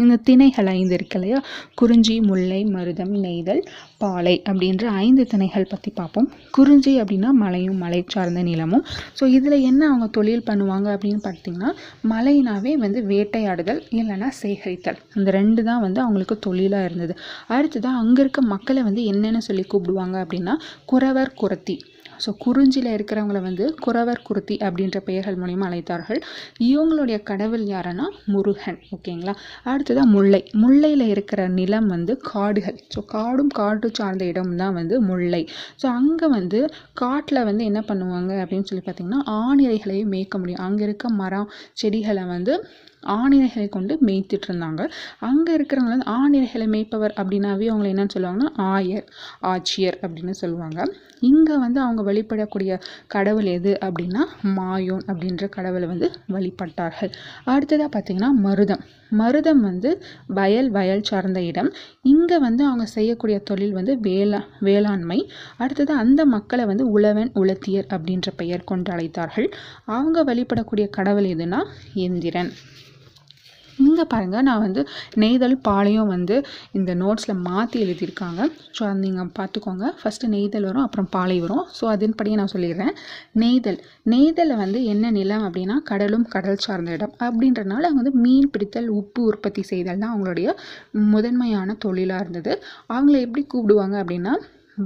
இந்த 0.02 0.14
திணைகள் 0.28 0.68
ஐந்து 0.74 0.94
இருக்கு 0.94 1.16
இல்லையா? 1.18 1.38
குறிஞ்சி 1.74 2.14
முல்லை 2.20 2.60
மருதம் 2.74 3.14
நெய்தல் 3.24 3.62
பாலை 3.98 4.34
அப்படின்ற 4.48 4.84
ஐந்து 5.04 5.22
திணைகள் 5.32 5.68
பற்றி 5.70 5.90
பார்ப்போம். 5.90 6.28
குறிஞ்சி 6.50 6.92
அப்படின்னா 7.02 7.30
மலையும் 7.42 7.80
மலை 7.84 8.00
சார்ந்த 8.06 8.42
நிலமும். 8.42 8.84
ஸோ 9.20 9.26
இதில் 9.28 9.58
என்ன 9.70 9.82
அவங்க 9.88 10.06
தொழில் 10.18 10.46
பண்ணுவாங்க 10.50 10.88
அப்படின்னு 10.96 11.22
பார்த்தீங்கன்னா 11.28 11.70
மலைனாவே 12.12 12.74
வந்து 12.84 13.02
வேட்டையாடுதல் 13.02 13.82
இல்லைன்னா 13.90 14.30
சேகரித்தல். 14.42 15.00
இந்த 15.14 15.30
ரெண்டு 15.30 15.62
தான் 15.64 15.80
வந்து 15.80 16.00
அவங்களுக்கு 16.00 16.38
தொழிலாக 16.38 16.84
இருந்தது. 16.84 17.14
அடுத்ததான் 17.48 18.00
அங்கே 18.02 18.20
இருக்க 18.20 18.42
மக்களை 18.54 18.82
வந்து 18.82 19.04
என்னென்னு 19.12 19.42
சொல்லி 19.48 19.66
கூப்பிடுவாங்க 19.74 20.16
அப்படின்னா 20.24 20.56
குறவர் 20.84 21.32
குரத்தி 21.42 21.76
ஸோ 22.24 22.30
குறிஞ்சியில் 22.44 22.90
இருக்கிறவங்கள 22.96 23.40
வந்து 23.40 23.64
குறவர் 23.84 24.22
குருத்தி 24.28 24.56
அப்படின்ற 24.66 24.98
பெயர்கள் 25.08 25.38
மூலிமா 25.42 25.66
அழைத்தார்கள். 25.68 26.20
இவங்களுடைய 26.68 27.18
கடவுள் 27.30 27.64
யாருன்னா 27.74 28.06
முருகன் 28.34 28.78
ஓகேங்களா? 28.96 29.34
அடுத்ததாக 29.72 30.08
முல்லை. 30.14 30.42
முல்லையில் 30.62 31.06
இருக்கிற 31.14 31.40
நிலம் 31.58 31.86
வந்து 31.86 32.14
காடுகள். 32.30 32.78
ஸோ 32.94 33.02
காடும் 33.14 33.52
காடு 33.60 33.90
சார்ந்த 34.00 34.24
இடம் 34.24 34.54
தான் 34.62 34.76
வந்து 34.80 34.96
முல்லை. 35.00 35.42
ஸோ 35.82 35.86
அங்கே 35.98 36.28
வந்து 36.38 36.60
காட்டில் 37.02 37.46
வந்து 37.50 37.64
என்ன 37.64 37.80
பண்ணுவாங்க 37.90 38.32
அப்படின்னு 38.42 38.68
சொல்லி 38.70 38.84
பார்த்தீங்கன்னா 38.86 39.22
ஆணிரைகளையும் 39.40 40.12
மேய்க்க 40.16 40.38
முடியும். 40.38 40.64
அங்கே 40.68 40.84
இருக்க 40.88 41.08
மரம் 41.22 41.48
செடிகளை 41.82 42.26
வந்து 42.34 42.54
ஆணிரைகளை 43.02 43.68
கொண்டு 43.68 43.98
மேய்த்துட்டு 44.06 44.48
இருந்தாங்க 44.50 44.82
அங்கே 45.28 45.56
இருக்கிறவங்க 45.56 45.94
வந்து 45.94 46.10
ஆணிரைகளை 46.20 46.66
மேய்ப்பவர் 46.74 47.14
அப்படின்னாவே 47.20 47.66
அவங்களை 47.72 47.90
என்னன்னு 47.94 48.14
சொல்லுவாங்கன்னா 48.16 48.50
ஆயர் 48.74 49.06
ஆட்சியர் 49.52 49.98
அப்படின்னு 50.04 50.30
சொல்லுவாங்க. 50.30 50.78
இங்கே 51.20 51.56
வந்து 51.56 51.80
அவங்க 51.80 52.02
வழிபடக்கூடிய 52.02 52.72
கடவுள் 53.06 53.48
எது 53.56 53.78
அப்படின்னா 53.86 54.24
மாயோன் 54.58 55.04
அப்படின்ற 55.10 55.48
கடவுளை 55.48 55.88
வந்து 55.88 56.08
வழிபட்டார்கள். 56.34 57.12
அடுத்ததாக 57.44 57.90
பார்த்தீங்கன்னா 57.94 58.30
மருதம். 58.46 58.82
மருதம் 59.20 59.60
வந்து 59.60 59.90
வயல் 60.26 60.70
வயல் 60.70 61.06
சார்ந்த 61.10 61.40
இடம். 61.42 61.70
இங்கே 62.02 62.38
வந்து 62.38 62.64
அவங்க 62.64 62.86
செய்யக்கூடிய 62.96 63.38
தொழில் 63.50 63.72
வந்து 63.72 63.92
வேளா 64.08 64.40
வேளாண்மை. 64.58 65.18
அடுத்தது 65.56 65.92
அந்த 65.92 66.26
மக்களை 66.26 66.64
வந்து 66.64 66.86
உழவன் 66.90 67.30
உலத்தியர் 67.34 67.86
அப்படின்ற 67.96 68.28
பெயர் 68.36 68.68
கொண்டு 68.72 68.92
அழைத்தார்கள். 68.92 69.48
அவங்க 69.84 70.24
வழிபடக்கூடிய 70.24 70.90
கடவுள் 70.90 71.24
எதுனா 71.24 71.62
எந்திரன். 71.94 72.52
இங்கே 73.86 74.04
பாருங்கள் 74.12 74.44
நான் 74.48 74.62
வந்து 74.64 74.82
நெய்தல் 75.22 75.56
பாலையும் 75.68 76.10
வந்து 76.14 76.36
இந்த 76.78 76.90
நோட்ஸில் 77.02 77.42
மாற்றி 77.48 77.78
எழுதியிருக்காங்க. 77.84 78.40
ஸோ 78.76 78.82
அது 78.88 78.98
நீங்கள் 79.04 79.30
பார்த்துக்கோங்க 79.38 79.86
ஃபஸ்ட்டு 80.00 80.30
நெய்தல் 80.34 80.68
வரும் 80.68 80.84
அப்புறம் 80.86 81.08
பாலை 81.16 81.38
வரும். 81.44 81.64
ஸோ 81.78 81.86
அதன்படியே 81.94 82.38
நான் 82.40 82.52
சொல்லிடுறேன். 82.54 82.92
நெய்தல். 83.42 83.78
நெய்தலில் 84.14 84.60
வந்து 84.64 84.80
என்ன 84.94 85.10
நிலம் 85.18 85.46
அப்படின்னா 85.48 85.78
கடலும் 85.90 86.26
கடல் 86.34 86.62
சார்ந்த 86.66 86.96
இடம். 86.98 87.14
அப்படின்றனால 87.28 87.88
அவங்க 87.88 88.02
வந்து 88.02 88.16
மீன் 88.26 88.50
பிடித்தல் 88.54 88.90
உப்பு 89.00 89.22
உற்பத்தி 89.30 89.64
செய்தல் 89.72 90.02
தான் 90.04 90.12
அவங்களுடைய 90.14 90.48
முதன்மையான 91.14 91.76
தொழிலாக 91.86 92.22
இருந்தது. 92.24 92.54
அவங்கள 92.94 93.16
எப்படி 93.26 93.44
கூப்பிடுவாங்க 93.54 93.96
அப்படின்னா 94.04 94.34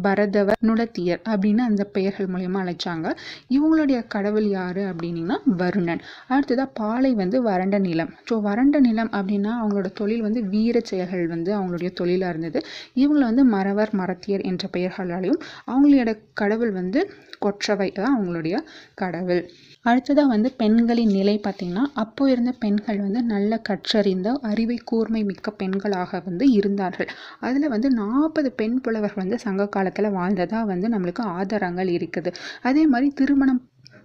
பரதவர் 0.05 0.61
நுடத்தியர் 0.67 1.21
அப்படின்னு 1.25 1.59
அந்த 1.59 1.85
பெயர்கள் 1.85 2.31
மூலயமா 2.33 2.61
அழைச்சாங்க. 2.63 3.07
இவங்களுடைய 3.51 4.07
கடவுள் 4.07 4.49
யார் 4.49 4.81
அப்படின்னீங்கன்னா 4.91 5.39
வருணன். 5.57 6.03
அடுத்ததாக 6.29 6.69
பாலை 6.75 7.15
வந்து 7.15 7.43
வறண்ட 7.43 7.79
நிலம். 7.79 8.13
ஸோ 8.31 8.41
வறண்ட 8.43 8.81
நிலம் 8.81 9.11
அப்படின்னா 9.11 9.53
அவங்களோட 9.61 9.93
தொழில் 9.93 10.23
வந்து 10.23 10.43
வீர 10.45 10.81
செயல்கள் 10.85 11.27
வந்து 11.27 11.53
அவங்களுடைய 11.55 11.93
தொழிலாக 11.93 12.31
இருந்தது. 12.31 12.61
இவங்களை 12.97 13.25
வந்து 13.25 13.45
மறவர் 13.45 13.93
மரத்தியர் 13.93 14.47
என்ற 14.53 14.69
பெயர்களாலையும் 14.73 15.43
அவங்களோட 15.67 16.13
கடவுள் 16.35 16.73
வந்து 16.73 17.03
கொற்றவை 17.39 17.91
தான் 17.91 18.15
அவங்களுடைய 18.17 18.57
கடவுள். 18.95 19.43
அடுத்ததாக 19.85 20.29
வந்து 20.29 20.49
பெண்களின் 20.53 21.13
நிலை 21.19 21.35
பார்த்திங்கன்னா 21.39 21.85
அப்போ 21.95 22.25
இருந்த 22.31 22.51
பெண்கள் 22.59 22.99
வந்து 22.99 23.21
நல்ல 23.23 23.59
கற்றறிந்த 23.69 24.29
அறிவை 24.43 24.77
கூர்மை 24.85 25.23
மிக்க 25.25 25.51
பெண்களாக 25.53 26.21
வந்து 26.25 26.45
இருந்தார்கள். 26.53 27.09
அதில் 27.41 27.69
வந்து 27.69 27.91
நாற்பது 27.93 28.51
பெண் 28.53 28.79
புலவர்கள் 28.81 29.23
வந்து 29.25 29.39
சங்க 29.39 29.69
காலத்தில் 29.69 30.11
வாழ்ந்ததாக 30.11 30.65
வந்து 30.65 30.89
நம்மளுக்கு 30.89 31.25
ஆதாரங்கள் 31.39 31.91
இருக்குது. 31.99 32.33
அதே 32.63 32.85
மாதிரி 32.87 33.11
திருமணம் 33.15 33.61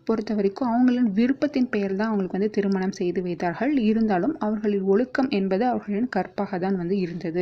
பொறுத்த 0.08 0.32
வரைக்கும் 0.38 0.70
அவங்களின் 0.72 1.10
விருப்பத்தின் 1.18 1.70
பெயர் 1.74 1.96
தான் 2.00 2.10
அவங்களுக்கு 2.10 2.38
வந்து 2.38 2.54
திருமணம் 2.58 2.96
செய்து 3.00 3.20
வைத்தார்கள். 3.26 3.74
இருந்தாலும் 3.90 4.36
அவர்களின் 4.46 4.86
ஒழுக்கம் 4.94 5.30
என்பது 5.40 5.64
அவர்களின் 5.72 6.10
கற்பாக 6.16 6.60
தான் 6.66 6.80
வந்து 6.82 6.96
இருந்தது. 7.06 7.42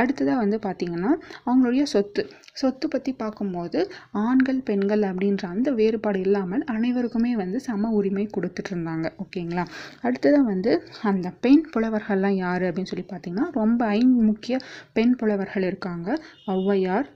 அடுத்ததாக 0.00 0.38
வந்து 0.44 0.58
பார்த்திங்கன்னா 0.66 1.12
அவங்களுடைய 1.46 1.84
சொத்து. 1.94 2.24
சொத்து 2.60 2.86
பற்றி 2.88 3.12
பார்க்கும்போது 3.22 3.78
ஆண்கள் 4.24 4.60
பெண்கள் 4.68 5.02
அப்படின்ற 5.08 5.44
அந்த 5.54 5.68
வேறுபாடு 5.80 6.20
இல்லாமல் 6.26 6.64
அனைவருக்குமே 6.74 7.32
வந்து 7.42 7.58
சம 7.66 7.90
உரிமை 7.98 8.24
கொடுத்துட்டு 8.36 8.70
இருந்தாங்க 8.72 9.06
ஓகேங்களா? 9.24 9.64
அடுத்ததாக 10.06 10.46
வந்து 10.52 10.72
அந்த 11.10 11.28
பெண் 11.44 11.64
புலவர்கள்லாம் 11.74 12.38
யார் 12.44 12.64
அப்படின்னு 12.68 12.92
சொல்லி 12.92 13.06
பார்த்தீங்கன்னா 13.12 13.48
ரொம்ப 13.60 13.80
ஐந்து 13.98 14.22
முக்கிய 14.30 14.56
பெண் 14.98 15.14
புலவர்கள் 15.22 15.68
இருக்காங்க. 15.70 16.08
ஔவையார் 16.54 17.08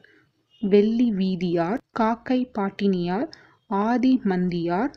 வெள்ளி 0.63 1.09
வீதியார் 1.19 1.79
காக்கை 1.99 2.41
பாட்டினியார் 2.59 3.29
ஆதி 3.87 4.13
மந்தியார் 4.33 4.93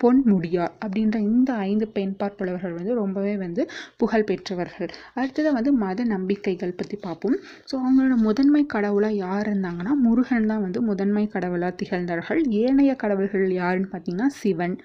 பொன்முடியார் 0.00 0.74
அப்படின்ற 0.82 1.16
இந்த 1.30 1.50
ஐந்து 1.68 1.86
பெண்பார் 1.94 2.36
புலவர்கள் 2.38 2.76
வந்து 2.76 2.92
ரொம்பவே 3.00 3.32
வந்து 3.36 3.62
புகழ் 3.96 4.26
பெற்றவர்கள். 4.28 4.90
அடுத்தது 5.14 5.50
வந்து 5.56 5.70
மத 5.82 6.04
நம்பிக்கைகள் 6.12 6.76
பற்றி 6.80 6.96
பார்ப்போம். 7.06 7.36
ஸோ 7.70 7.74
அவங்களோட 7.82 8.16
முதன்மை 8.26 8.62
கடவுளாக 8.74 9.20
யார் 9.24 9.46
இருந்தாங்கன்னா 9.46 9.94
முருகன் 10.06 10.48
தான் 10.52 10.64
வந்து 10.66 10.82
முதன்மை 10.90 11.24
கடவுளாக 11.34 11.74
திகழ்ந்தார்கள் 11.80 12.42
ஏனைய 12.62 12.94
கடவுள்கள் 13.02 13.46
யாருன்னு 13.62 13.90
பார்த்தீங்கன்னா 13.94 14.28
சிவன் 14.40 14.76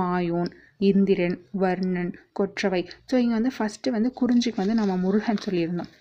மாயோன் 0.00 0.50
இந்திரன் 0.90 1.38
வர்ணன் 1.64 2.12
கொற்றவை. 2.40 2.82
ஸோ 3.10 3.14
இங்கே 3.24 3.36
வந்து 3.40 3.52
ஃபஸ்ட்டு 3.58 3.94
வந்து 3.96 4.12
குறிஞ்சிக்கு 4.20 4.62
வந்து 4.62 4.80
நம்ம 4.80 4.96
முருகன் 5.04 5.44
சொல்லியிருந்தோம். 5.46 5.92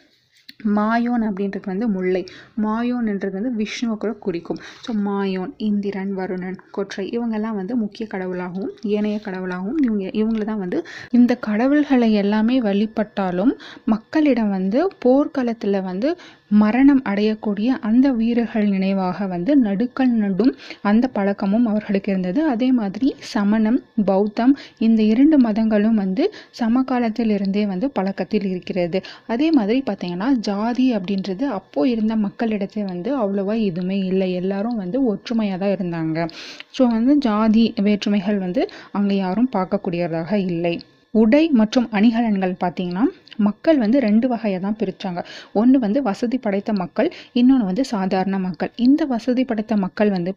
மாயோன் 0.59 1.23
அப்படின்றது 1.27 1.67
வந்து 1.71 1.87
முல்லை. 1.87 2.21
மாயோன்ன்றது 2.63 3.35
வந்து 3.37 3.51
விஷ்ணுவை 3.59 3.95
கூட 3.97 4.11
குறிக்கும். 4.25 4.59
ஸோ 4.85 4.91
மாயோன் 5.07 5.51
இந்திரன் 5.67 6.13
வருணன் 6.19 6.59
கொற்றை 6.71 7.05
இவங்கெல்லாம் 7.15 7.57
வந்து 7.57 7.75
முக்கிய 7.75 8.05
கடவுளாகவும் 8.13 8.71
ஏனைய 8.93 9.17
கடவுளாகவும் 9.25 9.81
இவங்க 9.85 10.05
இவங்கள 10.21 10.45
தான் 10.45 10.63
வந்து 10.63 10.79
இந்த 11.11 11.33
கடவுள்களை 11.47 12.09
எல்லாமே 12.23 12.57
வழிபட்டாலும் 12.67 13.53
மக்களிடம் 13.85 14.53
வந்து 14.57 14.81
போர்க்களத்தில் 15.05 15.79
வந்து 15.81 16.09
மரணம் 16.55 17.01
அடையக்கூடிய 17.11 17.69
அந்த 17.87 18.07
வீரர்கள் 18.11 18.67
நினைவாக 18.67 19.27
வந்து 19.27 19.51
நடுக்கல் 19.63 20.13
நடும் 20.19 20.51
அந்த 20.83 21.05
பழக்கமும் 21.15 21.65
அவர்களுக்கு 21.71 22.09
இருந்தது. 22.11 22.41
அதே 22.53 22.69
மாதிரி 22.71 23.07
சமணம் 23.31 23.79
பௌத்தம் 24.09 24.53
இந்த 24.79 25.01
இரண்டு 25.13 25.37
மதங்களும் 25.45 25.97
வந்து 26.03 26.25
சமகாலத்தில் 26.59 27.33
இருந்தே 27.37 27.63
வந்து 27.65 27.89
பழக்கத்தில் 27.91 28.47
இருக்கிறது. 28.51 28.99
அதே 29.27 29.47
மாதிரி 29.51 29.81
பார்த்தீங்கன்னா 29.89 30.29
ஜாதி 30.47 30.87
அப்படின்றது 30.97 31.45
அப்போது 31.57 31.91
இருந்த 31.93 32.13
மக்களிடத்தே 32.25 32.83
வந்து 32.91 33.09
அவ்வளோவா 33.21 33.55
எதுவுமே 33.69 33.97
இல்லை. 34.11 34.29
எல்லாரும் 34.41 34.81
வந்து 34.83 34.97
ஒற்றுமையாக 35.11 35.59
தான் 35.63 35.75
இருந்தாங்க. 35.75 36.17
ஸோ 36.77 36.83
வந்து 36.95 37.15
ஜாதி 37.27 37.65
வேற்றுமைகள் 37.87 38.43
வந்து 38.45 38.63
அங்கே 38.99 39.17
யாரும் 39.25 39.53
பார்க்கக்கூடியதாக 39.57 40.31
இல்லை. 40.49 40.75
உடை 41.21 41.43
மற்றும் 41.61 41.87
அணிகலன்கள் 41.97 42.55
பார்த்தீங்கன்னா 42.63 43.05
மக்கள் 43.45 43.77
வந்து 43.81 43.97
ரெண்டு 44.05 44.25
வகையாக 44.31 44.61
தான் 44.63 44.77
பிரித்தாங்க 44.79 45.21
ஒன்று 45.59 45.77
வந்து 45.79 45.99
வசதி 46.01 46.37
படைத்த 46.37 46.71
மக்கள் 46.73 47.09
இன்னொன்று 47.39 47.65
வந்து 47.69 47.83
சாதாரண 47.91 48.35
மக்கள். 48.45 48.71
இந்த 48.85 49.01
வசதி 49.05 49.43
படைத்த 49.49 49.73
மக்கள் 49.75 50.09
வந்து 50.09 50.31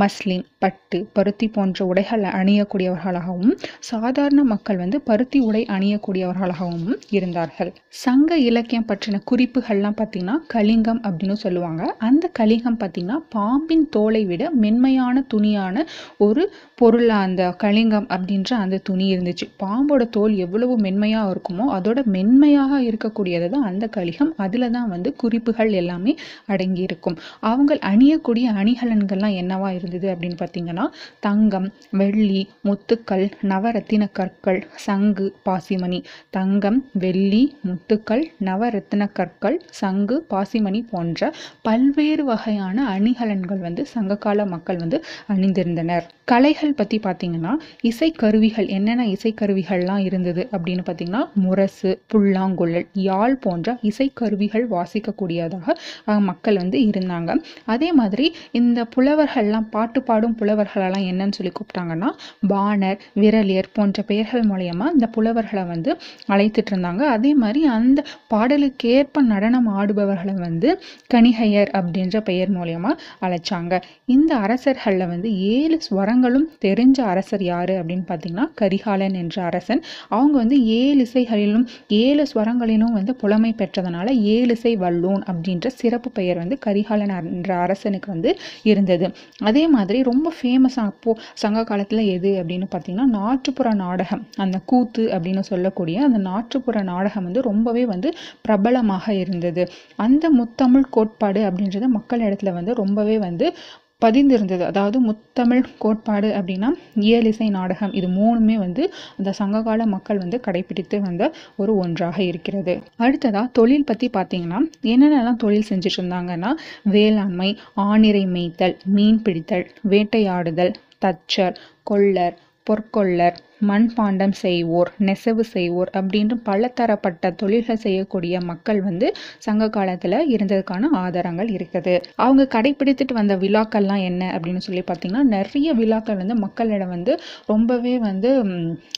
மஸ்லின் 0.00 0.44
பட்டு 0.58 0.98
பருத்தி 1.16 1.46
போன்ற 1.48 1.86
உடைகள் 1.86 2.24
அணியக்கூடியவர்களாகவும் 2.40 3.54
சாதாரண 3.90 4.42
மக்கள் 4.52 4.78
வந்து 4.82 5.00
பருத்தி 5.00 5.40
உடை 5.48 5.62
அணியக்கூடியவர்களாகவும் 5.76 6.94
இருந்தார்கள். 7.16 7.72
சங்க 8.04 8.38
இலக்கியம் 8.48 8.88
பற்றின 8.92 9.20
குறிப்புகள்லாம் 9.30 9.98
பார்த்திங்கன்னா 10.00 10.36
கலிங்கம் 10.54 11.02
அப்படின்னு 11.08 11.38
சொல்லுவாங்க. 11.44 11.82
அந்த 12.08 12.30
கலிங்கம் 12.40 12.78
பார்த்திங்கன்னா 12.82 13.18
பாம்பின் 13.36 13.86
தோலை 13.88 14.22
விட 14.24 14.44
மென்மையான 14.64 15.24
துணியான 15.34 15.86
ஒரு 16.18 16.44
பொருள் 16.80 17.10
அந்த 17.16 17.42
கலிங்கம் 17.62 18.06
அப்படின்ற 18.14 18.50
அந்த 18.62 18.76
துணி 18.88 19.04
இருந்துச்சு. 19.12 19.46
பாம்போட 19.62 20.02
தோல் 20.16 20.34
எவ்வளவு 20.44 20.74
மென்மையாக 20.86 21.30
இருக்குமோ 21.34 21.66
அதோட 21.76 22.00
மென்மையாக 22.16 22.80
இருக்கக்கூடியது 22.88 23.46
தான் 23.54 23.64
அந்த 23.70 23.84
கலிகம். 23.94 24.32
அதில் 24.44 24.66
தான் 24.74 24.90
வந்து 24.94 25.10
குறிப்புகள் 25.22 25.70
எல்லாமே 25.80 26.12
அடங்கி 26.54 26.82
இருக்கும் 26.88 27.16
அவங்க 27.50 27.78
அணியக்கூடிய 27.92 28.48
அணிகலன்கள்லாம் 28.62 29.36
என்னவா 29.42 29.70
இருந்தது 29.78 30.08
அப்படின்னு 30.12 30.38
பார்த்தீங்கன்னா 30.42 30.84
தங்கம் 31.28 31.68
வெள்ளி 32.00 32.42
முத்துக்கள் 32.68 33.24
நவரத்தின 33.52 34.10
கற்கள் 34.20 34.60
சங்கு 34.86 35.28
பாசிமணி. 35.48 36.00
தங்கம் 36.38 36.78
வெள்ளி 37.04 37.42
முத்துக்கள் 37.70 38.24
நவரத்தின 38.50 39.08
கற்கள் 39.20 39.58
சங்கு 39.80 40.18
பாசிமணி 40.34 40.82
போன்ற 40.92 41.32
பல்வேறு 41.68 42.26
வகையான 42.32 42.78
அணிகலன்கள் 42.96 43.64
வந்து 43.66 43.82
சங்ககால 43.96 44.46
மக்கள் 44.54 44.82
வந்து 44.84 45.00
அணிந்திருந்தனர். 45.32 46.06
கலைகள் 46.32 46.64
பற்றி 46.74 47.00
பார்த்தீங்கன்னா 47.04 47.52
இசைக்கருவிகள் 47.82 48.68
என்னென்ன 48.68 49.06
இசைக்கருவிகள்லாம் 49.06 49.98
இருந்தது 49.98 50.48
அப்படின்னு 50.52 50.84
பார்த்தீங்கன்னா 50.86 51.22
முரசு 51.34 52.02
புல்லாங்குழல் 52.12 52.86
யாழ் 52.92 53.36
போன்ற 53.36 53.78
இசைக்கருவிகள் 53.82 54.64
வாசிக்கக்கூடியதாக 54.70 55.74
மக்கள் 56.20 56.56
வந்து 56.56 56.78
இருந்தாங்க. 56.78 57.40
அதே 57.64 57.92
மாதிரி 57.92 58.34
இந்த 58.52 58.86
புலவர்கள்லாம் 58.96 59.68
பாட்டு 59.70 60.02
பாடும் 60.02 60.36
புலவர்களெல்லாம் 60.40 61.06
என்னன்னு 61.10 61.36
சொல்லி 61.38 61.52
கூப்பிட்டாங்கன்னா 61.52 62.10
பாணர் 62.48 62.98
விரலியர் 63.14 63.72
போன்ற 63.72 64.02
பெயர்கள் 64.02 64.42
மூலயமா 64.42 64.86
இந்த 64.92 65.06
புலவர்களை 65.06 65.64
வந்து 65.64 65.90
அழைத்துட்டு 66.28 66.72
இருந்தாங்க. 66.74 67.02
அதே 67.16 67.34
மாதிரி 67.34 67.66
அந்த 67.66 68.04
பாடலுக்கேற்ப 68.34 69.20
நடனம் 69.20 69.68
ஆடுபவர்களை 69.78 70.34
வந்து 70.34 70.80
கணிகையர் 71.14 71.70
அப்படின்ற 71.78 72.20
பெயர் 72.20 72.50
மூலயமா 72.50 72.92
அழைச்சாங்க. 73.20 73.82
இந்த 74.04 74.34
அரசர்களில் 74.36 75.06
வந்து 75.06 75.28
ஏழு 75.38 75.78
ஸ்வரங்களும் 75.90 76.46
தெரிஞ்ச 76.64 77.00
அரசர் 77.00 77.42
யார் 77.42 77.70
அப்படின்னு 77.70 78.04
பார்த்தீங்கன்னா 78.08 78.50
கரிகாலன் 78.54 79.14
என்ற 79.14 79.42
அரசன். 79.42 79.82
அவங்க 80.08 80.38
வந்து 80.38 80.66
ஏழு 80.66 81.06
இசைகளிலும் 81.06 81.66
ஏழு 81.88 82.26
ஸ்வரங்களிலும் 82.34 82.92
வந்து 82.92 83.14
புலமை 83.14 83.54
பெற்றதுனால 83.58 84.10
இசை 84.10 84.76
வல்லூன் 84.76 85.22
அப்படின்ற 85.22 85.66
சிறப்பு 85.66 86.10
பெயர் 86.10 86.36
வந்து 86.36 86.58
கரிகாலன் 86.58 87.32
என்ற 87.32 87.56
அரசனுக்கு 87.56 88.12
வந்து 88.12 88.36
இருந்தது. 88.62 89.14
அதே 89.42 89.68
மாதிரி 89.68 90.02
ரொம்ப 90.02 90.32
ஃபேமஸாக 90.42 90.84
அப்போது 90.86 91.20
சங்க 91.34 91.64
காலத்தில் 91.64 91.98
எது 91.98 92.42
அப்படின்னு 92.42 92.66
பார்த்தீங்கன்னா 92.74 93.04
நாட்டுப்புற 93.04 93.74
நாடகம். 93.74 94.26
அந்த 94.36 94.58
கூத்து 94.64 95.06
அப்படின்னு 95.06 95.40
சொல்லக்கூடிய 95.40 96.04
அந்த 96.04 96.18
நாட்டுப்புற 96.18 96.82
நாடகம் 96.82 97.24
வந்து 97.24 97.42
ரொம்பவே 97.42 97.86
வந்து 97.86 98.14
பிரபலமாக 98.40 99.14
இருந்தது. 99.14 99.68
அந்த 99.96 100.30
முத்தமிழ் 100.30 100.84
கோட்பாடு 100.90 101.50
அப்படின்றது 101.50 101.86
மக்கள் 101.86 102.20
இடத்துல 102.20 102.52
வந்து 102.52 102.74
ரொம்பவே 102.74 103.18
வந்து 103.18 103.54
பதிந்திருந்தது. 104.02 104.60
அதாவது 104.60 104.98
முத்தமிழ் 105.00 105.62
கோட்பாடு 105.78 106.28
அப்படின்னா 106.38 106.68
இயலிசை 107.00 107.48
நாடகம். 107.50 107.92
இது 107.92 108.08
மூணுமே 108.08 108.54
வந்து 108.54 108.82
அந்த 109.18 109.30
சங்ககால 109.32 109.86
மக்கள் 109.86 110.18
வந்து 110.18 110.40
கடைபிடித்து 110.46 111.00
வந்த 111.00 111.32
ஒரு 111.56 111.76
ஒன்றாக 111.76 112.16
இருக்கிறது. 112.22 112.74
அடுத்ததாக 112.96 113.52
தொழில் 113.52 113.84
பற்றி 113.84 114.08
பார்த்தீங்கன்னா 114.16 114.60
என்னென்னலாம் 114.92 115.42
தொழில் 115.44 115.68
செஞ்சுட்டு 115.68 116.00
இருந்தாங்கன்னா 116.00 116.50
வேளாண்மை 116.96 117.50
ஆணிரை 117.74 118.24
மேய்த்தல் 118.26 118.76
மீன் 118.96 119.22
பிடித்தல் 119.22 119.66
வேட்டையாடுதல் 119.90 120.74
தச்சர் 121.04 121.56
கொள்ளர் 121.82 122.36
பொற்கொள்ளர் 122.66 123.36
மண்பாண்டம் 123.60 124.34
செய்வோர் 124.42 124.90
நெசவு 124.98 125.44
செய்வோர் 125.44 125.90
அப்படின்ற 125.94 126.34
பலதரப்பட்ட 126.48 127.30
தொழில்கள் 127.30 127.82
செய்யக்கூடிய 127.84 128.40
மக்கள் 128.40 128.80
வந்து 128.82 129.14
சங்க 129.38 129.68
காலத்தில் 129.68 130.18
இருந்ததுக்கான 130.34 130.90
ஆதாரங்கள் 130.92 131.48
இருக்குது. 131.48 131.94
அவங்க 132.14 132.48
கடைபிடித்துட்டு 132.54 133.12
வந்த 133.12 133.36
விழாக்கள்லாம் 133.36 134.02
என்ன 134.10 134.22
அப்படின்னு 134.36 134.64
சொல்லி 134.66 134.82
பார்த்தீங்கன்னா 134.90 135.22
நிறைய 135.22 135.72
விழாக்கள் 135.72 136.16
வந்து 136.16 136.34
மக்களிடம் 136.34 136.88
வந்து 136.88 137.20
ரொம்பவே 137.46 137.98
வந்து 137.98 138.30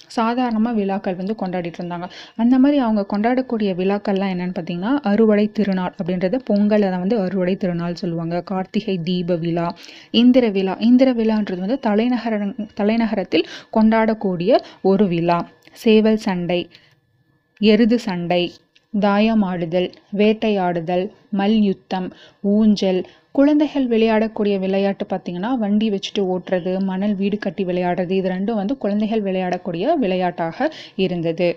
சாதாரணமாக 0.07 0.77
விழாக்கள் 0.77 1.17
வந்து 1.17 1.35
கொண்டாடிட்டு 1.41 1.81
இருந்தாங்க. 1.81 2.07
அந்த 2.37 2.59
மாதிரி 2.59 2.79
அவங்க 2.79 3.07
கொண்டாடக்கூடிய 3.13 3.71
விழாக்கள்லாம் 3.81 4.33
என்னன்னு 4.35 4.57
பார்த்தீங்கன்னா 4.59 4.93
அறுவடை 5.03 5.47
திருநாள் 5.53 5.95
அப்படின்றது 6.01 6.37
பொங்கலை 6.51 6.91
வந்து 6.99 7.21
அறுவடை 7.21 7.57
திருநாள் 7.57 7.95
சொல்லுவாங்க. 7.95 8.43
கார்த்திகை 8.43 8.99
தீப 8.99 9.37
விழா 9.37 9.67
இந்திர 10.11 10.51
விழா 10.51 10.77
இந்திர 10.81 11.13
விழான்றது 11.13 11.61
வந்து 11.61 11.79
தலைநகர 11.79 12.37
தலைநகரத்தில் 12.75 13.47
கொண்டாடக்கூடிய 13.77 14.48
ஒரு 14.91 15.07
விழா. 15.07 15.39
சேவல் 15.85 16.21
சண்டை 16.27 16.61
எருது 17.61 17.99
சண்டை 17.99 18.43
தாயமாடுதல் 18.95 19.89
வேட்டையாடுதல் 20.17 21.05
மல்யுத்தம் 21.41 22.07
ஊஞ்சல். 22.55 23.01
குழந்தைகள் 23.33 23.87
விளையாடக்கூடிய 23.87 24.55
விளையாட்டு 24.59 25.05
பார்த்தீங்கன்னா 25.11 25.51
வண்டி 25.63 25.89
வச்சுட்டு 25.91 26.23
ஓட்டுறது 26.35 26.73
மணல் 26.91 27.15
வீடு 27.15 27.39
கட்டி 27.39 27.65
விளையாடுறது 27.65 28.15
இது 28.21 28.29
ரெண்டும் 28.29 28.61
வந்து 28.61 28.77
குழந்தைகள் 28.85 29.23
விளையாடக்கூடிய 29.23 29.95
விளையாட்டாக 30.05 30.69
இருந்தது. 31.05 31.49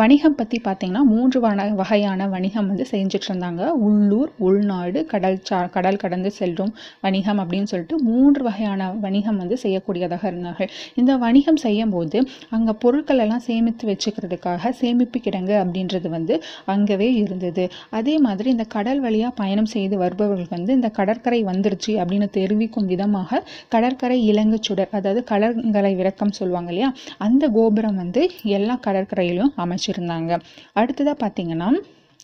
வணிகம் 0.00 0.36
பற்றி 0.38 0.58
பார்த்தீங்கன்னா 0.64 1.02
மூன்று 1.10 1.38
வன 1.44 1.64
வகையான 1.78 2.22
வணிகம் 2.32 2.66
வந்து 2.70 2.84
செஞ்சுட்டு 2.90 3.28
இருந்தாங்க 3.28 3.62
உள்ளூர் 3.86 4.30
உள்நாடு 4.46 5.00
கடல் 5.12 5.36
சா 5.48 5.58
கடல் 5.76 5.98
கடந்து 6.02 6.30
செல்லும் 6.38 6.72
வணிகம் 7.04 7.38
அப்படின்னு 7.42 7.68
சொல்லிட்டு 7.72 7.96
மூன்று 8.08 8.42
வகையான 8.48 8.88
வணிகம் 9.04 9.38
வந்து 9.42 9.56
செய்யக்கூடியதாக 9.62 10.24
இருந்தார்கள். 10.30 10.70
இந்த 11.00 11.12
வணிகம் 11.24 11.60
செய்யும்போது 11.64 12.18
அங்கே 12.56 12.74
பொருட்கள் 12.82 13.22
எல்லாம் 13.24 13.44
சேமித்து 13.46 13.86
வச்சுக்கிறதுக்காக 13.90 14.72
சேமிப்பு 14.80 15.20
கிடங்கு 15.26 15.54
அப்படின்றது 15.62 16.10
வந்து 16.16 16.36
அங்கவே 16.74 17.08
இருந்தது. 17.22 17.64
அதே 18.00 18.16
மாதிரி 18.26 18.50
இந்த 18.56 18.66
கடல் 18.76 19.00
வழியாக 19.06 19.32
பயணம் 19.40 19.70
செய்து 19.74 19.96
வருபவர்கள் 20.04 20.52
வந்து 20.56 20.76
இந்த 20.78 20.90
கடற்கரை 20.98 21.40
வந்துருச்சு 21.50 21.94
அப்படின்னு 22.02 22.30
தெரிவிக்கும் 22.38 22.90
விதமாக 22.92 23.42
கடற்கரை 23.76 24.20
இலங்கு 24.32 24.60
சுடர் 24.68 24.94
அதாவது 25.00 25.22
கடற்கரை 25.32 25.94
விளக்கம் 26.02 26.36
சொல்லுவாங்க 26.40 26.70
இல்லையா? 26.74 26.92
அந்த 27.28 27.44
கோபுரம் 27.58 27.98
வந்து 28.04 28.22
எல்லா 28.58 28.76
கடற்கரையிலும் 28.88 29.52
வச்சுருந்தாங்க. 29.86 30.40
அடுத்ததாக 30.72 31.16
பார்த்தீங்கன்னா 31.24 31.70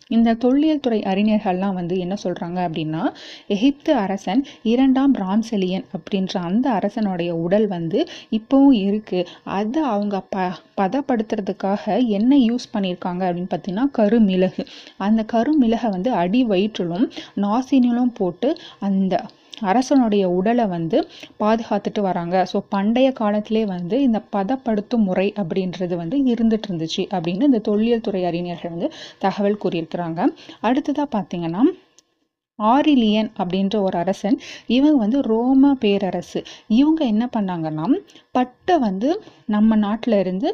இந்த 0.09 0.35
தொல்லியல் 0.35 0.81
துறை 0.81 1.01
அறிஞர்கள்லாம் 1.01 1.75
வந்து 1.75 1.99
என்ன 1.99 2.15
சொல்கிறாங்க 2.23 2.59
அப்படின்னா 2.67 3.03
எகிப்து 3.47 3.95
அரசன் 3.95 4.45
இரண்டாம் 4.63 5.15
ராம்செலியன் 5.15 5.85
அப்படின்ற 5.97 6.37
அந்த 6.39 6.71
அரசனுடைய 6.71 7.31
உடல் 7.35 7.67
வந்து 7.67 8.09
இப்போவும் 8.31 8.77
இருக்குது 8.89 9.29
அதை 9.45 9.83
அவங்க 9.83 10.21
ப 10.21 10.51
பதப்படுத்துறதுக்காக 10.81 12.07
என்ன 12.09 12.37
யூஸ் 12.37 12.67
பண்ணியிருக்காங்க 12.75 13.23
அப்படின்னு 13.29 13.53
பார்த்தீங்கன்னா 13.55 13.87
கருமிளகு. 13.99 14.65
அந்த 14.99 15.25
கருமிளகை 15.33 15.91
வந்து 15.91 16.13
அடி 16.13 16.45
வயிற்றிலும் 16.45 17.07
நாசினிலும் 17.37 18.15
போட்டு 18.15 18.57
அந்த 18.81 19.25
அரசனுடைய 19.71 20.25
உடலை 20.39 20.67
வந்து 20.75 20.99
பாதுகாத்துட்டு 21.43 22.03
வராங்க. 22.09 22.37
ஸோ 22.53 22.59
பண்டைய 22.75 23.09
காலத்திலே 23.21 23.63
வந்து 23.75 23.97
இந்த 24.09 24.21
பதப்படுத்தும் 24.37 25.07
முறை 25.09 25.29
அப்படின்றது 25.43 25.97
வந்து 26.03 26.19
இருந்துட்டு 26.35 26.69
இருந்துச்சு 26.71 27.05
அப்படின்னு 27.15 27.49
இந்த 27.51 27.63
தொல்லியல் 27.71 28.05
துறை 28.09 28.23
அறிஞர்கள் 28.31 28.75
வந்து 28.75 28.91
தகவல் 29.25 29.63
கூறியிருக்கிறாங்க. 29.65 30.21
அடுத்ததாக 30.69 31.09
பார்த்தீங்கன்னா 31.17 31.63
ஆரிலியன் 32.59 33.29
அப்படின்ற 33.41 33.77
ஒரு 33.87 33.97
அரசன் 34.01 34.37
இவங்க 34.77 34.99
வந்து 35.05 35.19
ரோம 35.31 35.71
பேரரசு. 35.85 36.41
இவங்க 36.81 37.01
என்ன 37.13 37.25
பண்ணாங்கன்னா 37.37 37.87
பட்டை 38.37 38.77
வந்து 38.87 39.09
நம்ம 39.55 39.77
நாட்டில் 39.87 40.17
இருந்து 40.23 40.49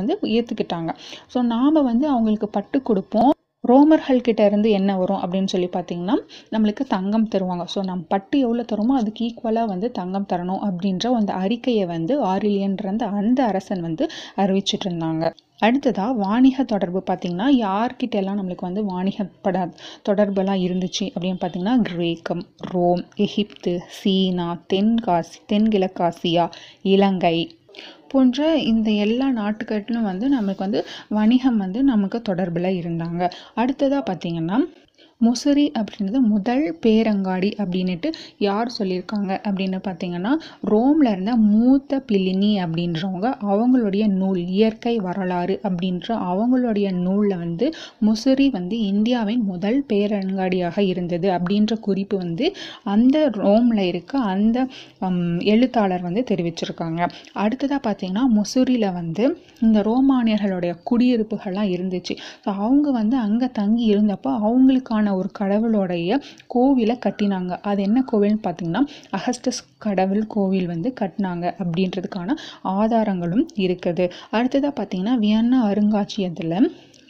வந்து 0.00 0.14
ஏற்றுக்கிட்டாங்க 0.36 0.92
ஸோ 1.34 1.40
நாம் 1.54 1.86
வந்து 1.90 2.06
அவங்களுக்கு 2.14 2.50
பட்டு 2.58 2.80
கொடுப்போம். 2.90 3.32
ரோமர்கள் 3.64 4.22
கிட்ட 4.22 4.42
இருந்து 4.44 4.70
என்ன 4.70 4.96
வரும் 4.96 5.20
அப்படின்னு 5.22 5.52
சொல்லி 5.52 5.68
பார்த்தீங்கன்னா 5.72 6.16
நம்மளுக்கு 6.50 6.84
தங்கம் 6.86 7.28
தருவாங்க. 7.28 7.64
ஸோ 7.74 7.80
நம்ம 7.84 8.04
பட்டு 8.08 8.38
எவ்வளோ 8.38 8.64
தருமோ 8.72 8.94
அதுக்கு 8.96 9.24
ஈக்குவலாக 9.24 9.66
வந்து 9.66 9.90
தங்கம் 9.92 10.28
தரணும் 10.32 10.64
அப்படின்ற 10.68 11.14
அந்த 11.14 11.32
அறிக்கையை 11.34 11.86
வந்து 11.86 12.16
ஆரிலியன்ற 12.24 12.86
அந்த 13.20 13.40
அரசன் 13.44 13.80
வந்து 13.80 14.06
அறிவிச்சிட்டு 14.36 14.86
இருந்தாங்க 14.88 15.24
அடுத்ததாக 15.62 16.12
வாணிக 16.18 16.64
தொடர்பு 16.64 17.00
பார்த்தீங்கன்னா 17.00 17.48
யார்கிட்ட 17.56 18.14
எல்லாம் 18.14 18.38
நம்மளுக்கு 18.38 18.68
வந்து 18.68 18.82
வாணிக 18.84 19.26
பட 19.42 19.56
தொடர்பெல்லாம் 20.02 20.62
இருந்துச்சு 20.62 21.04
அப்படின்னு 21.06 21.40
பார்த்தீங்கன்னா 21.40 21.76
கிரேக்கம் 21.82 22.42
ரோம் 22.72 23.02
எகிப்து 23.18 23.74
சீனா 23.98 24.48
தென்காசி 24.66 25.38
தென்கிழக்காசியா 25.52 26.46
இலங்கை 26.84 27.36
போன்ற 28.12 28.38
இந்த 28.72 28.88
எல்லா 29.04 29.26
நாட்டுக்கட்டிலும் 29.32 30.08
வந்து 30.10 30.28
நமக்கு 30.28 30.64
வந்து 30.66 30.80
வணிகம் 31.18 31.56
வந்து 31.56 31.80
நமக்கு 31.92 32.20
தொடர்பில் 32.30 32.70
இருந்தாங்க. 32.80 33.22
அடுத்ததாக 33.54 34.02
பார்த்தீங்கன்னா 34.10 34.58
முசிறி 35.26 35.64
அப்படின்றது 35.78 36.20
முதல் 36.32 36.64
பேரங்காடி 36.84 37.50
அப்படின்னுட்டு 37.62 38.08
யார் 38.38 38.70
சொல்லியிருக்காங்க? 38.78 39.32
அப்படின்னு 39.48 39.78
பார்த்தீங்கன்னா 39.88 40.32
ரோமில் 40.64 41.10
இருந்த 41.12 41.34
மூத்த 41.50 42.00
பிலினி 42.06 42.52
அப்படின்றவங்க 42.64 43.28
அவங்களுடைய 43.52 44.04
நூல் 44.12 44.40
இயற்கை 44.56 44.94
வரலாறு 44.98 45.56
அப்படின்ற 45.68 46.08
அவங்களுடைய 46.30 46.88
நூலில் 47.04 47.36
வந்து 47.36 47.66
முசிறி 48.06 48.46
வந்து 48.50 48.76
இந்தியாவின் 48.92 49.42
முதல் 49.44 49.80
பேரங்காடியாக 49.92 50.78
இருந்தது 50.84 51.28
அப்படின்ற 51.30 51.72
குறிப்பு 51.80 52.16
வந்து 52.16 52.46
அந்த 52.94 53.16
ரோமில் 53.40 53.84
இருக்க 53.84 54.18
அந்த 54.32 54.58
எழுத்தாளர் 55.52 56.06
வந்து 56.08 56.24
தெரிவிச்சிருக்காங்க. 56.30 57.00
அடுத்ததாக 57.42 57.80
பார்த்தீங்கன்னா 57.86 58.24
முசிறியில் 58.38 58.88
வந்து 58.92 59.24
இந்த 59.60 59.78
ரோமானியர்களுடைய 59.88 60.72
குடியிருப்புகள்லாம் 60.90 61.70
இருந்துச்சு. 61.74 62.14
ஸோ 62.44 62.48
அவங்க 62.64 62.86
வந்து 62.90 63.16
அங்கே 63.16 63.48
தங்கி 63.52 63.84
இருந்தப்போ 63.94 64.30
அவங்களுக்கான 64.46 65.11
ஒரு 65.18 65.28
கடவுளுடைய 65.40 66.18
கோவிலை 66.54 66.96
கட்டினாங்க. 67.06 67.52
அது 67.70 67.80
என்ன 67.88 67.98
கோவில்னு 68.12 68.40
பார்த்தீங்கன்னா 68.46 68.82
அகஸ்டஸ் 69.18 69.60
கடவுள் 69.86 70.24
கோவில் 70.34 70.70
வந்து 70.72 70.90
கட்டினாங்க 71.00 71.44
அப்படின்றதுக்கான 71.62 72.36
ஆதாரங்களும் 72.78 73.46
இருக்குது. 73.66 74.06
அடுத்ததாக 74.38 74.74
பார்த்தீங்கன்னா 74.78 75.16
வியன்னா 75.24 75.60
அருங்காட்சியகத்தில் 75.70 76.58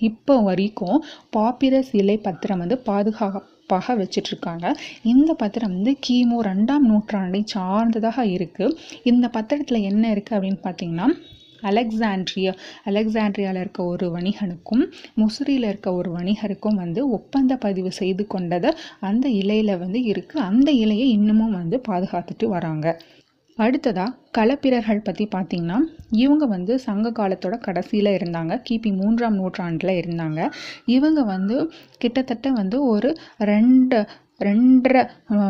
இப்போ 0.09 0.35
வரைக்கும் 0.47 0.99
பாப்பிரஸ் 1.37 1.91
இலை 1.99 2.17
பத்திரம் 2.27 2.63
வந்து 2.63 2.77
பாதுகாப்பாக 2.89 3.95
வச்சிட்ருக்காங்க. 4.01 4.67
இந்த 5.13 5.31
பத்திரம் 5.43 5.75
வந்து 5.77 5.93
கிமு 6.07 6.39
ரெண்டாம் 6.49 6.89
நூற்றாண்டை 6.91 7.43
சார்ந்ததாக 7.55 8.25
இருக்குது 8.37 8.77
இந்த 9.11 9.27
பத்திரத்தில் 9.37 9.87
என்ன 9.91 10.05
இருக்குது 10.15 10.37
அப்படின்னு 10.39 10.61
பார்த்தீங்கன்னா 10.67 11.09
அலெக்சாண்ட்ரியா 11.71 12.53
அலெக்சாண்ட்ரியாவில் 12.91 13.61
இருக்க 13.61 13.81
ஒரு 13.85 14.07
வணிகனுக்கும் 14.17 14.85
முசிறியில் 15.23 15.69
இருக்க 15.71 15.89
ஒரு 15.95 16.11
வணிகருக்கும் 16.19 16.81
வந்து 16.83 17.03
ஒப்பந்த 17.11 17.57
பதிவு 17.57 17.93
செய்து 17.93 18.27
கொண்டதை 18.27 18.73
அந்த 19.01 19.27
இலையில் 19.41 19.81
வந்து 19.85 20.01
இருக்குது 20.13 20.47
அந்த 20.51 20.71
இலையை 20.85 21.09
இன்னமும் 21.17 21.59
வந்து 21.61 21.79
பாதுகாத்துட்டு 21.89 22.49
வராங்க. 22.49 22.87
அடுத்ததாக 23.59 24.17
களப்பிரர்கள் 24.37 25.05
பற்றி 25.05 25.25
பார்த்திங்கன்னா 25.35 25.79
இவங்க 26.17 26.45
வந்து 26.47 26.73
சங்க 26.79 27.11
காலத்தோட 27.11 27.57
கடைசியில் 27.59 28.11
இருந்தாங்க. 28.19 28.53
கிபி 28.69 28.91
மூன்றாம் 29.01 29.35
நூற்றாண்டில் 29.35 29.93
இருந்தாங்க. 30.01 30.41
இவங்க 30.87 31.21
வந்து 31.25 31.57
கிட்டத்தட்ட 31.99 32.51
வந்து 32.51 32.79
ஒரு 32.85 33.11
ரெண்டு 33.53 33.99
ரெண்டரை 34.45 35.03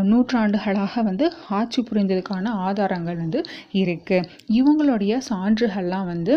நூற்றாண்டுகளாக 0.03 1.03
வந்து 1.03 1.29
ஆட்சி 1.51 1.83
புரிந்ததுக்கான 1.83 2.55
ஆதாரங்கள் 2.67 3.17
வந்து 3.17 3.41
இருக்குது 3.73 4.27
இவங்களுடைய 4.53 5.21
சான்றுகள்லாம் 5.31 6.11
வந்து 6.15 6.35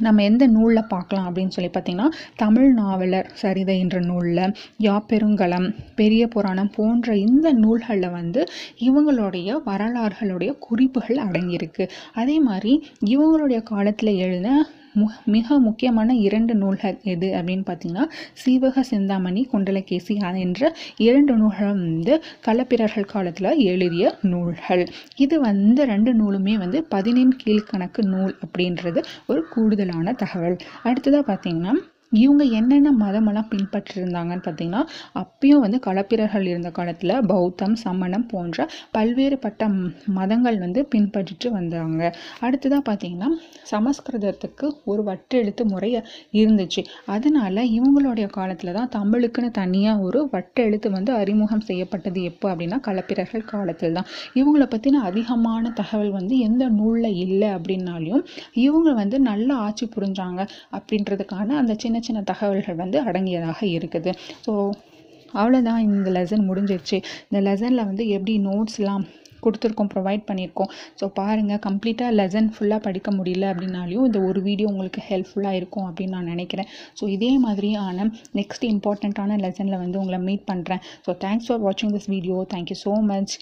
நம்ம 0.00 0.22
எந்த 0.22 0.44
நூலில் 0.46 0.88
பார்க்கலாம் 0.88 1.26
அப்படின்னு 1.28 1.54
சொல்லி 1.56 1.70
பார்த்தீங்கன்னா 1.72 2.06
தமிழ் 2.36 2.68
நாவலர் 2.72 3.28
சரிதை 3.42 3.74
என்ற 3.78 3.98
நூலில் 4.00 4.54
யாப்பெருங்கலம் 4.78 5.66
பெரிய 5.94 6.22
புராணம் 6.28 6.70
போன்ற 6.76 7.16
இந்த 7.16 7.48
நூல்களில் 7.52 8.10
வந்து 8.10 8.42
இவங்களுடைய 8.80 9.58
வரலாறுகளுடைய 9.66 10.52
குறிப்புகள் 10.58 11.20
அடங்கியிருக்கு. 11.26 11.86
அதே 12.14 12.36
மாதிரி 12.40 12.72
இவங்களுடைய 13.06 13.60
காலத்தில் 13.62 14.14
எழுதின 14.16 14.54
மு 14.94 15.06
மிக 15.24 15.58
முக்கியமான 15.58 16.14
இரண்டு 16.14 16.54
நூல்கள் 16.54 16.96
எது 17.02 17.28
அப்படின்னு 17.34 17.64
பார்த்தீங்கன்னா 17.68 18.06
சீவக 18.32 18.80
சிந்தாமணி 18.80 19.48
குண்டலகேசி 19.52 20.16
என்ற 20.20 20.72
இரண்டு 20.96 21.36
நூல்களும் 21.36 21.82
வந்து 21.82 22.22
களப்பிரர்கள் 22.46 23.10
காலத்தில் 23.14 23.50
எழுதிய 23.64 24.14
நூல்கள். 24.22 24.84
இது 25.16 25.40
வந்து 25.40 25.84
ரெண்டு 25.84 26.14
நூலுமே 26.14 26.54
வந்து 26.58 26.84
பதினெண் 26.84 27.34
கீழ்கணக்கு 27.44 28.04
நூல் 28.04 28.36
அப்படின்றது 28.46 29.02
ஒரு 29.26 29.44
கூடுதலான 29.54 30.12
தகவல். 30.12 30.58
அடுத்ததாக 30.82 31.24
பார்த்தீங்கன்னா 31.32 31.74
இவங்க 32.12 32.44
என்னென்ன 32.44 32.92
மதமெல்லாம் 33.02 33.48
பின்பற்றிருந்தாங்கன்னு 33.52 34.44
பார்த்தீங்கன்னா 34.46 34.82
அப்பயும் 35.14 35.62
வந்து 35.64 35.78
களப்பிரர்கள் 35.86 36.46
இருந்த 36.46 36.70
காலத்தில் 36.70 37.14
பௌத்தம் 37.26 37.76
சமணம் 37.84 38.26
போன்ற 38.26 38.66
பல்வேறுபட்ட 38.96 39.68
மதங்கள் 40.18 40.58
வந்து 40.58 40.88
பின்பற்றிட்டு 40.94 41.48
வந்தாங்க. 41.50 42.02
அடுத்ததாக 42.40 42.82
பார்த்தீங்கன்னா 42.88 43.28
சமஸ்கிருதத்துக்கு 43.70 44.66
ஒரு 44.84 45.02
வட்டெழுத்து 45.02 45.64
முறை 45.64 45.90
இருந்துச்சு. 46.32 46.82
அதனால் 47.06 47.60
இவங்களுடைய 47.78 48.26
காலத்தில் 48.26 48.72
தான் 48.72 48.92
தமிழுக்குன்னு 48.96 49.50
தனியாக 49.50 50.02
ஒரு 50.02 50.20
வட்டெழுத்து 50.32 50.90
வந்து 50.90 51.12
அறிமுகம் 51.12 51.64
செய்யப்பட்டது. 51.70 52.22
எப்போ 52.22 52.46
அப்படின்னா 52.52 52.78
களப்பிரர்கள் 52.88 53.44
காலத்தில் 53.44 53.92
தான். 53.92 54.08
இவங்களை 54.34 54.68
பற்றின 54.74 55.02
அதிகமான 55.02 55.70
தகவல் 55.70 56.10
வந்து 56.10 56.38
எந்த 56.38 56.68
நூலில் 56.68 57.18
இல்லை 57.24 57.48
அப்படின்னாலையும் 57.48 58.24
இவங்க 58.66 58.90
வந்து 58.92 59.20
நல்ல 59.20 59.54
ஆட்சி 59.54 59.86
புரிஞ்சாங்க. 59.96 60.40
அப்படின்றதுக்கான 60.72 61.56
அந்த 61.62 61.74
சின்ன 61.74 62.00
சின்ன 62.08 62.22
தகவல்கள் 62.32 62.80
வந்து 62.82 62.98
அடங்கியதாக 63.08 63.60
இருக்குது. 63.78 64.12
ஸோ 64.46 64.52
அவ்வளோதான் 65.40 65.82
இந்த 65.88 66.08
லெசன் 66.18 66.48
முடிஞ்சிருச்சு. 66.50 66.96
இந்த 67.28 67.40
லெசனில் 67.48 67.88
வந்து 67.90 68.04
எப்படி 68.16 68.32
நோட்ஸ்லாம் 68.48 69.04
கொடுத்துருக்கோம் 69.44 69.90
ப்ரொவைட் 69.92 70.24
பண்ணியிருக்கோம். 70.28 70.68
ஸோ 70.98 71.04
பாருங்கள் 71.18 71.62
கம்ப்ளீட்டாக 71.66 72.16
லெசன் 72.18 72.50
ஃபுல்லாக 72.54 72.80
படிக்க 72.86 73.10
முடியல 73.18 73.46
அப்படின்னாலையும் 73.52 74.06
இந்த 74.08 74.18
ஒரு 74.28 74.40
வீடியோ 74.48 74.68
உங்களுக்கு 74.72 75.00
ஹெல்ப்ஃபுல்லாக 75.08 75.58
இருக்கும் 75.60 75.86
அப்படின்னு 75.88 76.16
நான் 76.16 76.30
நினைக்கிறேன். 76.34 76.68
ஸோ 77.00 77.06
இதே 77.16 77.32
மாதிரியான 77.46 78.06
நெக்ஸ்ட் 78.40 78.66
இம்பார்ட்டண்ட்டான 78.72 79.38
லெசனில் 79.46 79.82
வந்து 79.84 80.00
உங்களை 80.02 80.20
மீட் 80.28 80.46
பண்ணுறேன் 80.52 80.84
ஸோ 81.06 81.12
தேங்க்ஸ் 81.24 81.48
ஃபார் 81.48 81.64
வாட்சிங் 81.66 81.94
this 81.96 82.10
video 82.14 82.36
thank you 82.54 82.78
so 82.84 82.94
much 83.12 83.34